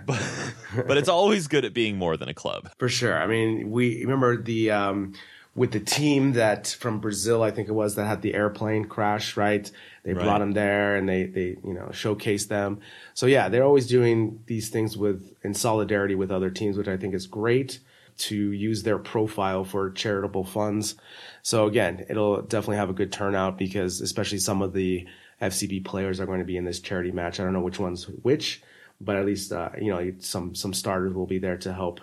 But, 0.06 0.88
but 0.88 0.98
it's 0.98 1.10
always 1.10 1.48
good 1.48 1.66
at 1.66 1.74
being 1.74 1.98
more 1.98 2.18
than 2.18 2.30
a 2.30 2.34
club. 2.34 2.70
For 2.78 2.90
sure. 2.90 3.18
I 3.18 3.28
mean 3.28 3.72
we 3.72 4.02
remember 4.02 4.42
the 4.42 4.72
um 4.72 5.14
with 5.56 5.72
the 5.72 5.80
team 5.80 6.34
that 6.34 6.66
from 6.80 7.00
brazil 7.00 7.44
i 7.44 7.52
think 7.52 7.70
it 7.70 7.74
was 7.74 7.94
that 7.94 8.06
had 8.06 8.24
the 8.24 8.34
airplane 8.34 8.86
crash 8.86 9.38
right? 9.38 9.70
They 10.04 10.14
right. 10.14 10.24
brought 10.24 10.40
them 10.40 10.54
there 10.54 10.96
and 10.96 11.08
they 11.08 11.26
they 11.26 11.58
you 11.64 11.74
know 11.74 11.88
showcased 11.92 12.48
them. 12.48 12.80
So 13.14 13.26
yeah 13.26 13.50
they're 13.50 13.64
always 13.64 13.88
doing 13.88 14.44
these 14.48 14.70
things 14.70 14.98
with 14.98 15.36
in 15.44 15.54
solidarity 15.54 16.16
with 16.16 16.32
other 16.32 16.50
teams 16.50 16.78
which 16.78 16.88
i 16.88 16.98
think 16.98 17.14
is 17.14 17.28
great 17.28 17.80
to 18.18 18.36
use 18.52 18.84
their 18.84 18.98
profile 18.98 19.64
for 19.64 19.92
charitable 19.92 20.44
funds. 20.44 20.96
So 21.42 21.68
again, 21.68 22.06
it'll 22.10 22.42
definitely 22.42 22.78
have 22.78 22.90
a 22.90 22.94
good 22.94 23.12
turnout 23.12 23.58
because 23.58 24.02
especially 24.02 24.40
some 24.40 24.62
of 24.62 24.74
the 24.74 25.08
FCB 25.42 25.86
players 25.86 26.20
are 26.20 26.26
going 26.26 26.40
to 26.40 26.46
be 26.46 26.58
in 26.58 26.66
this 26.66 26.80
charity 26.80 27.12
match. 27.12 27.40
I 27.40 27.44
don't 27.44 27.54
know 27.54 27.62
which 27.62 27.80
ones 27.80 28.08
which, 28.22 28.62
but 29.02 29.16
at 29.16 29.26
least 29.26 29.52
uh, 29.52 29.70
you 29.80 29.90
know 29.90 30.14
some 30.20 30.56
some 30.56 30.74
starters 30.74 31.14
will 31.14 31.26
be 31.26 31.40
there 31.40 31.58
to 31.58 31.74
help 31.74 32.00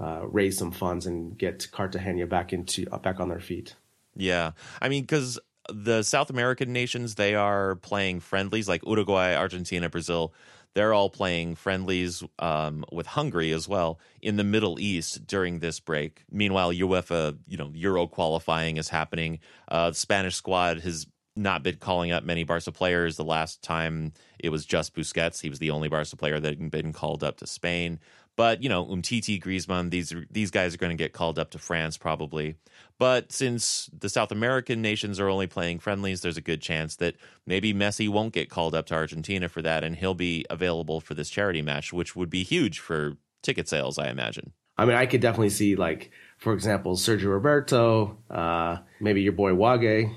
uh, 0.00 0.26
raise 0.26 0.56
some 0.56 0.72
funds 0.72 1.06
and 1.06 1.36
get 1.36 1.68
Cartagena 1.70 2.26
back 2.26 2.52
into 2.52 2.86
uh, 2.90 2.98
back 2.98 3.20
on 3.20 3.28
their 3.28 3.40
feet. 3.40 3.74
Yeah, 4.16 4.52
I 4.80 4.88
mean 4.88 5.02
because 5.02 5.38
the 5.68 6.02
South 6.02 6.30
American 6.30 6.72
nations 6.72 7.16
they 7.16 7.34
are 7.34 7.76
playing 7.76 8.20
friendlies 8.20 8.68
like 8.68 8.86
Uruguay, 8.86 9.34
Argentina, 9.34 9.88
Brazil 9.90 10.32
they're 10.78 10.94
all 10.94 11.10
playing 11.10 11.56
friendlies 11.56 12.22
um, 12.38 12.84
with 12.92 13.08
Hungary 13.08 13.50
as 13.50 13.66
well 13.66 13.98
in 14.22 14.36
the 14.36 14.44
Middle 14.44 14.78
East 14.78 15.26
during 15.26 15.58
this 15.58 15.80
break. 15.80 16.22
Meanwhile, 16.30 16.72
UEFA, 16.72 17.36
you 17.48 17.56
know, 17.56 17.72
Euro 17.74 18.06
qualifying 18.06 18.76
is 18.76 18.88
happening. 18.88 19.40
Uh, 19.66 19.90
the 19.90 19.96
Spanish 19.96 20.36
squad 20.36 20.78
has 20.82 21.08
not 21.34 21.64
been 21.64 21.78
calling 21.78 22.12
up 22.12 22.22
many 22.22 22.44
Barca 22.44 22.70
players. 22.70 23.16
The 23.16 23.24
last 23.24 23.60
time 23.60 24.12
it 24.38 24.50
was 24.50 24.64
just 24.64 24.94
Busquets. 24.94 25.40
He 25.40 25.50
was 25.50 25.58
the 25.58 25.72
only 25.72 25.88
Barca 25.88 26.14
player 26.14 26.38
that 26.38 26.60
had 26.60 26.70
been 26.70 26.92
called 26.92 27.24
up 27.24 27.38
to 27.38 27.46
Spain. 27.48 27.98
But 28.36 28.62
you 28.62 28.68
know, 28.68 28.86
Umtiti, 28.86 29.42
Griezmann, 29.42 29.90
these 29.90 30.14
these 30.30 30.52
guys 30.52 30.74
are 30.74 30.78
going 30.78 30.96
to 30.96 31.04
get 31.04 31.12
called 31.12 31.40
up 31.40 31.50
to 31.50 31.58
France 31.58 31.96
probably. 31.96 32.54
But 32.98 33.30
since 33.30 33.88
the 33.96 34.08
South 34.08 34.32
American 34.32 34.82
nations 34.82 35.20
are 35.20 35.28
only 35.28 35.46
playing 35.46 35.78
friendlies, 35.78 36.20
there's 36.20 36.36
a 36.36 36.42
good 36.42 36.60
chance 36.60 36.96
that 36.96 37.14
maybe 37.46 37.72
Messi 37.72 38.08
won't 38.08 38.32
get 38.32 38.50
called 38.50 38.74
up 38.74 38.86
to 38.86 38.94
Argentina 38.94 39.48
for 39.48 39.62
that, 39.62 39.84
and 39.84 39.94
he'll 39.96 40.14
be 40.14 40.44
available 40.50 41.00
for 41.00 41.14
this 41.14 41.30
charity 41.30 41.62
match, 41.62 41.92
which 41.92 42.16
would 42.16 42.28
be 42.28 42.42
huge 42.42 42.80
for 42.80 43.16
ticket 43.42 43.68
sales, 43.68 43.98
I 43.98 44.08
imagine. 44.08 44.52
I 44.76 44.84
mean, 44.84 44.96
I 44.96 45.06
could 45.06 45.20
definitely 45.20 45.50
see 45.50 45.74
like, 45.74 46.10
for 46.38 46.52
example, 46.52 46.94
Sergio 46.94 47.32
Roberto, 47.32 48.16
uh, 48.30 48.78
maybe 49.00 49.22
your 49.22 49.32
boy 49.32 49.52
Wagué. 49.52 50.14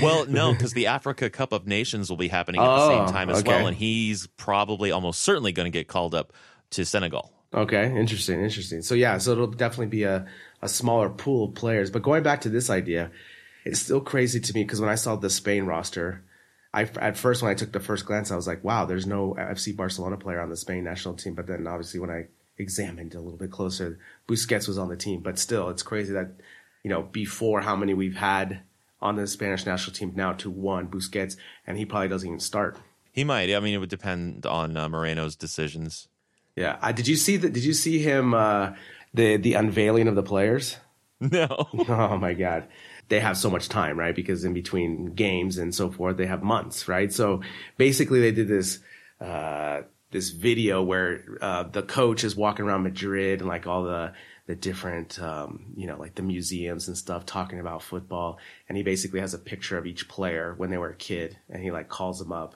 well, 0.02 0.26
no, 0.26 0.52
because 0.52 0.72
the 0.72 0.86
Africa 0.86 1.28
Cup 1.30 1.52
of 1.52 1.66
Nations 1.66 2.08
will 2.08 2.16
be 2.16 2.28
happening 2.28 2.60
at 2.60 2.68
oh, 2.68 2.76
the 2.76 2.88
same 2.88 3.12
time 3.12 3.30
as 3.30 3.40
okay. 3.40 3.48
well, 3.48 3.66
and 3.66 3.76
he's 3.76 4.28
probably 4.36 4.92
almost 4.92 5.20
certainly 5.20 5.50
going 5.50 5.66
to 5.66 5.76
get 5.76 5.88
called 5.88 6.14
up 6.14 6.32
to 6.70 6.84
Senegal. 6.84 7.32
Okay, 7.54 7.96
interesting, 7.96 8.40
interesting. 8.42 8.82
So 8.82 8.96
yeah, 8.96 9.16
so 9.18 9.32
it'll 9.32 9.46
definitely 9.46 9.86
be 9.86 10.02
a, 10.02 10.26
a 10.60 10.68
smaller 10.68 11.08
pool 11.08 11.48
of 11.48 11.54
players. 11.54 11.90
But 11.90 12.02
going 12.02 12.24
back 12.24 12.40
to 12.42 12.48
this 12.48 12.68
idea, 12.68 13.12
it's 13.64 13.78
still 13.78 14.00
crazy 14.00 14.40
to 14.40 14.54
me 14.54 14.64
because 14.64 14.80
when 14.80 14.90
I 14.90 14.96
saw 14.96 15.14
the 15.14 15.30
Spain 15.30 15.64
roster, 15.64 16.24
I 16.72 16.82
at 16.96 17.16
first 17.16 17.42
when 17.42 17.52
I 17.52 17.54
took 17.54 17.70
the 17.70 17.78
first 17.78 18.06
glance, 18.06 18.32
I 18.32 18.36
was 18.36 18.48
like, 18.48 18.64
wow, 18.64 18.86
there's 18.86 19.06
no 19.06 19.36
FC 19.38 19.74
Barcelona 19.76 20.16
player 20.16 20.40
on 20.40 20.50
the 20.50 20.56
Spain 20.56 20.82
national 20.82 21.14
team. 21.14 21.34
But 21.34 21.46
then 21.46 21.68
obviously 21.68 22.00
when 22.00 22.10
I 22.10 22.26
examined 22.58 23.14
a 23.14 23.20
little 23.20 23.38
bit 23.38 23.52
closer, 23.52 24.00
Busquets 24.26 24.66
was 24.66 24.78
on 24.78 24.88
the 24.88 24.96
team. 24.96 25.20
But 25.20 25.38
still, 25.38 25.68
it's 25.68 25.84
crazy 25.84 26.12
that 26.12 26.32
you 26.82 26.90
know 26.90 27.02
before 27.02 27.60
how 27.60 27.76
many 27.76 27.94
we've 27.94 28.16
had 28.16 28.62
on 29.00 29.14
the 29.14 29.28
Spanish 29.28 29.64
national 29.64 29.94
team 29.94 30.12
now 30.16 30.32
to 30.32 30.50
one 30.50 30.88
Busquets, 30.88 31.36
and 31.68 31.78
he 31.78 31.84
probably 31.84 32.08
doesn't 32.08 32.26
even 32.26 32.40
start. 32.40 32.78
He 33.12 33.22
might. 33.22 33.54
I 33.54 33.60
mean, 33.60 33.74
it 33.74 33.78
would 33.78 33.90
depend 33.90 34.44
on 34.44 34.76
uh, 34.76 34.88
Moreno's 34.88 35.36
decisions. 35.36 36.08
Yeah. 36.56 36.78
Uh, 36.80 36.92
did 36.92 37.08
you 37.08 37.16
see 37.16 37.36
that? 37.38 37.52
Did 37.52 37.64
you 37.64 37.72
see 37.72 37.98
him? 37.98 38.34
Uh, 38.34 38.74
the 39.12 39.36
the 39.36 39.54
unveiling 39.54 40.08
of 40.08 40.14
the 40.14 40.22
players. 40.22 40.76
No. 41.20 41.68
Oh 41.88 42.18
my 42.18 42.34
god. 42.34 42.68
They 43.08 43.20
have 43.20 43.36
so 43.36 43.50
much 43.50 43.68
time, 43.68 43.98
right? 43.98 44.14
Because 44.14 44.44
in 44.44 44.54
between 44.54 45.14
games 45.14 45.58
and 45.58 45.74
so 45.74 45.90
forth, 45.90 46.16
they 46.16 46.26
have 46.26 46.42
months, 46.42 46.88
right? 46.88 47.12
So 47.12 47.42
basically, 47.76 48.20
they 48.20 48.32
did 48.32 48.48
this. 48.48 48.80
Uh, 49.20 49.82
this 50.10 50.30
video 50.30 50.80
where 50.80 51.24
uh, 51.40 51.64
the 51.64 51.82
coach 51.82 52.22
is 52.22 52.36
walking 52.36 52.64
around 52.64 52.84
Madrid 52.84 53.40
and 53.40 53.48
like 53.48 53.66
all 53.66 53.82
the 53.82 54.12
the 54.46 54.54
different 54.54 55.20
um, 55.20 55.72
you 55.76 55.88
know 55.88 55.98
like 55.98 56.14
the 56.14 56.22
museums 56.22 56.86
and 56.86 56.96
stuff 56.96 57.26
talking 57.26 57.58
about 57.58 57.82
football 57.82 58.38
and 58.68 58.76
he 58.76 58.84
basically 58.84 59.18
has 59.18 59.34
a 59.34 59.38
picture 59.38 59.76
of 59.76 59.86
each 59.86 60.06
player 60.08 60.54
when 60.56 60.70
they 60.70 60.78
were 60.78 60.90
a 60.90 60.96
kid 60.96 61.36
and 61.50 61.62
he 61.64 61.72
like 61.72 61.88
calls 61.88 62.20
them 62.20 62.30
up 62.30 62.54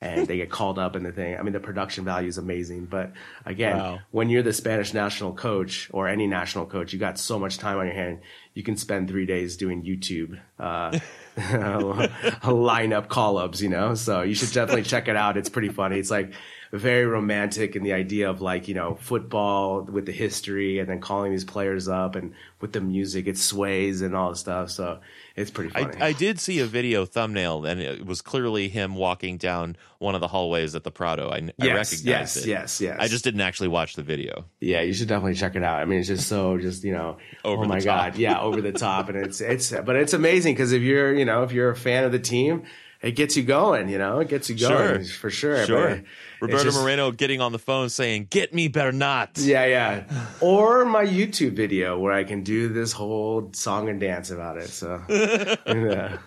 and 0.00 0.26
they 0.26 0.38
get 0.38 0.50
called 0.50 0.78
up 0.78 0.96
in 0.96 1.02
the 1.02 1.12
thing. 1.12 1.36
I 1.36 1.42
mean, 1.42 1.52
the 1.52 1.60
production 1.60 2.04
value 2.04 2.28
is 2.28 2.38
amazing. 2.38 2.86
But 2.86 3.12
again, 3.44 3.76
wow. 3.76 3.98
when 4.10 4.30
you're 4.30 4.42
the 4.42 4.52
Spanish 4.52 4.94
national 4.94 5.34
coach 5.34 5.90
or 5.92 6.08
any 6.08 6.26
national 6.26 6.66
coach, 6.66 6.92
you 6.92 6.98
got 6.98 7.18
so 7.18 7.38
much 7.38 7.58
time 7.58 7.78
on 7.78 7.86
your 7.86 7.94
hand. 7.94 8.20
You 8.54 8.62
can 8.62 8.76
spend 8.76 9.08
three 9.08 9.26
days 9.26 9.58
doing 9.58 9.82
YouTube, 9.82 10.40
uh, 10.58 10.98
lineup 11.36 13.08
call 13.08 13.36
ups, 13.36 13.60
you 13.60 13.68
know? 13.68 13.94
So 13.94 14.22
you 14.22 14.34
should 14.34 14.52
definitely 14.52 14.84
check 14.84 15.06
it 15.08 15.16
out. 15.16 15.36
It's 15.36 15.50
pretty 15.50 15.68
funny. 15.68 15.98
It's 15.98 16.10
like, 16.10 16.32
very 16.72 17.04
romantic 17.04 17.74
in 17.74 17.82
the 17.82 17.92
idea 17.92 18.30
of 18.30 18.40
like 18.40 18.68
you 18.68 18.74
know 18.74 18.94
football 18.94 19.82
with 19.82 20.06
the 20.06 20.12
history 20.12 20.78
and 20.78 20.88
then 20.88 21.00
calling 21.00 21.32
these 21.32 21.44
players 21.44 21.88
up 21.88 22.14
and 22.14 22.32
with 22.60 22.72
the 22.72 22.80
music 22.80 23.26
it 23.26 23.36
sways 23.36 24.02
and 24.02 24.14
all 24.14 24.30
the 24.30 24.36
stuff 24.36 24.70
so 24.70 25.00
it's 25.36 25.50
pretty 25.50 25.70
funny. 25.70 25.96
I, 26.00 26.08
I, 26.08 26.12
did 26.12 26.38
see 26.38 26.58
a 26.58 26.66
video 26.66 27.06
thumbnail, 27.06 27.64
and 27.64 27.80
it 27.80 28.04
was 28.04 28.20
clearly 28.20 28.68
him 28.68 28.94
walking 28.94 29.38
down 29.38 29.76
one 29.98 30.14
of 30.14 30.20
the 30.20 30.28
hallways 30.28 30.74
at 30.74 30.84
the 30.84 30.90
Prado. 30.90 31.30
I, 31.30 31.36
yes, 31.36 31.52
I 31.60 31.66
recognized 31.66 32.04
yes, 32.04 32.36
it. 32.36 32.46
Yes, 32.46 32.80
yes, 32.80 32.96
I 33.00 33.08
just 33.08 33.24
didn't 33.24 33.40
actually 33.40 33.68
watch 33.68 33.94
the 33.94 34.02
video. 34.02 34.44
Yeah, 34.60 34.82
you 34.82 34.92
should 34.92 35.08
definitely 35.08 35.34
check 35.34 35.56
it 35.56 35.62
out. 35.62 35.80
I 35.80 35.84
mean, 35.84 36.00
it's 36.00 36.08
just 36.08 36.28
so 36.28 36.58
just 36.58 36.84
you 36.84 36.92
know, 36.92 37.16
oh 37.44 37.52
over 37.52 37.64
oh 37.64 37.68
my 37.68 37.80
god, 37.80 38.16
yeah, 38.16 38.40
over 38.40 38.60
the 38.60 38.72
top, 38.72 39.08
and 39.08 39.16
it's 39.16 39.40
it's 39.40 39.70
but 39.70 39.96
it's 39.96 40.12
amazing 40.12 40.54
because 40.54 40.72
if 40.72 40.82
you're 40.82 41.14
you 41.14 41.24
know 41.24 41.42
if 41.42 41.52
you're 41.52 41.70
a 41.70 41.76
fan 41.76 42.04
of 42.04 42.12
the 42.12 42.18
team 42.18 42.64
it 43.02 43.12
gets 43.12 43.36
you 43.36 43.42
going, 43.42 43.88
you 43.88 43.96
know, 43.96 44.20
it 44.20 44.28
gets 44.28 44.50
you 44.50 44.56
going 44.56 45.04
sure. 45.04 45.14
for 45.14 45.30
sure. 45.30 45.64
Sure. 45.64 46.02
Roberto 46.40 46.64
just, 46.64 46.80
Moreno 46.80 47.10
getting 47.12 47.40
on 47.40 47.52
the 47.52 47.58
phone 47.58 47.88
saying, 47.88 48.28
"Get 48.30 48.54
me, 48.54 48.68
better 48.68 48.92
not." 48.92 49.38
Yeah, 49.38 49.66
yeah. 49.66 50.26
or 50.40 50.84
my 50.84 51.04
YouTube 51.04 51.52
video 51.52 51.98
where 51.98 52.12
I 52.12 52.24
can 52.24 52.42
do 52.42 52.68
this 52.68 52.92
whole 52.92 53.50
song 53.52 53.88
and 53.88 54.00
dance 54.00 54.30
about 54.30 54.56
it. 54.56 54.68
So, 54.68 55.02
yeah. 55.66 56.18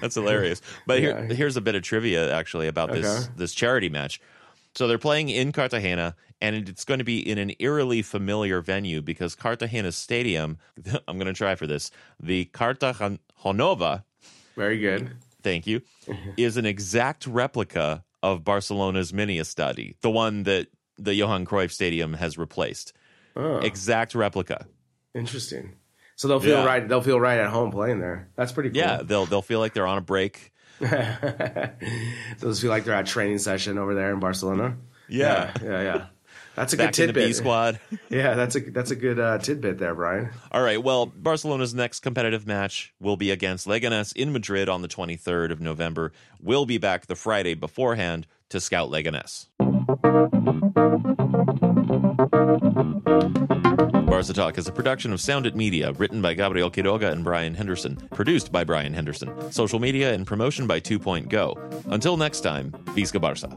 That's 0.00 0.14
hilarious. 0.14 0.60
But 0.86 1.00
here, 1.00 1.26
yeah. 1.28 1.34
here's 1.34 1.56
a 1.56 1.60
bit 1.60 1.74
of 1.74 1.82
trivia 1.82 2.34
actually 2.34 2.68
about 2.68 2.92
this 2.92 3.24
okay. 3.24 3.32
this 3.36 3.54
charity 3.54 3.88
match. 3.88 4.20
So 4.74 4.86
they're 4.86 4.98
playing 4.98 5.28
in 5.28 5.50
Cartagena, 5.52 6.14
and 6.40 6.54
it's 6.68 6.84
going 6.84 6.98
to 6.98 7.04
be 7.04 7.18
in 7.18 7.38
an 7.38 7.52
eerily 7.58 8.02
familiar 8.02 8.60
venue 8.60 9.02
because 9.02 9.34
Cartagena 9.34 9.92
stadium. 9.92 10.58
I'm 11.08 11.18
going 11.18 11.26
to 11.26 11.32
try 11.32 11.54
for 11.54 11.66
this. 11.66 11.90
The 12.20 12.46
Cartagonova 12.52 14.04
very 14.56 14.78
good. 14.78 15.16
thank 15.42 15.66
you, 15.66 15.82
is 16.36 16.56
an 16.56 16.66
exact 16.66 17.26
replica 17.26 18.04
of 18.22 18.44
Barcelona's 18.44 19.12
mini 19.12 19.38
estadi, 19.38 19.94
the 20.00 20.10
one 20.10 20.42
that 20.44 20.68
the 20.98 21.14
Johan 21.14 21.46
Cruyff 21.46 21.70
Stadium 21.70 22.14
has 22.14 22.36
replaced. 22.38 22.92
Oh, 23.36 23.58
Exact 23.58 24.14
replica. 24.14 24.66
interesting. 25.14 25.74
So 26.16 26.26
they'll 26.26 26.40
feel 26.40 26.58
Yeah. 26.58 26.64
right. 26.66 26.88
They'll 26.88 27.00
feel 27.02 27.20
right 27.20 27.38
at 27.38 27.48
home 27.50 27.70
playing 27.70 28.00
there. 28.00 28.28
That's 28.34 28.50
pretty 28.50 28.70
cool. 28.70 28.78
Yeah, 28.78 29.02
they'll 29.04 29.26
they'll 29.26 29.42
feel 29.42 29.60
like 29.60 29.72
they're 29.74 29.86
on 29.86 29.98
a 29.98 30.00
break. 30.00 30.52
Those 32.40 32.60
feel 32.60 32.70
like 32.70 32.84
they're 32.84 32.94
at 32.94 33.06
training 33.06 33.38
session 33.38 33.78
over 33.78 33.94
there 33.94 34.12
in 34.12 34.20
Barcelona. 34.20 34.76
Yeah. 35.08 35.52
yeah, 35.62 35.68
yeah. 35.70 35.82
yeah. 35.82 36.06
That's 36.58 36.72
a 36.72 36.76
good 36.76 36.98
in 36.98 37.06
the 37.06 37.12
B 37.12 37.20
tidbit. 37.20 37.36
squad. 37.36 37.80
Yeah, 38.10 38.34
that's 38.34 38.56
a 38.56 38.60
that's 38.60 38.90
a 38.90 38.96
good 38.96 39.18
uh, 39.20 39.38
tidbit 39.38 39.78
there, 39.78 39.94
Brian. 39.94 40.30
All 40.50 40.62
right. 40.62 40.82
Well, 40.82 41.06
Barcelona's 41.06 41.74
next 41.74 42.00
competitive 42.00 42.46
match 42.46 42.94
will 43.00 43.16
be 43.18 43.30
against 43.30 43.66
Leganes 43.66 44.14
in 44.16 44.32
Madrid 44.32 44.68
on 44.68 44.80
the 44.82 44.88
23rd 44.88 45.52
of 45.52 45.60
November. 45.60 46.12
We'll 46.40 46.64
be 46.66 46.78
back 46.78 47.06
the 47.06 47.14
Friday 47.16 47.52
beforehand 47.54 48.26
to 48.48 48.60
scout 48.60 48.90
Leganes. 48.90 49.46
Barca 54.06 54.32
Talk 54.32 54.58
is 54.58 54.66
a 54.66 54.72
production 54.72 55.12
of 55.12 55.20
Sounded 55.20 55.54
Media, 55.54 55.92
written 55.92 56.20
by 56.20 56.34
Gabriel 56.34 56.70
Quiroga 56.70 57.12
and 57.12 57.22
Brian 57.22 57.54
Henderson, 57.54 57.96
produced 58.12 58.50
by 58.50 58.64
Brian 58.64 58.92
Henderson, 58.92 59.52
social 59.52 59.78
media 59.78 60.12
and 60.12 60.26
promotion 60.26 60.66
by 60.66 60.80
Two 60.80 60.98
Point 60.98 61.28
Go. 61.28 61.54
Until 61.86 62.16
next 62.16 62.40
time, 62.40 62.72
Visca 62.96 63.20
Barca. 63.20 63.56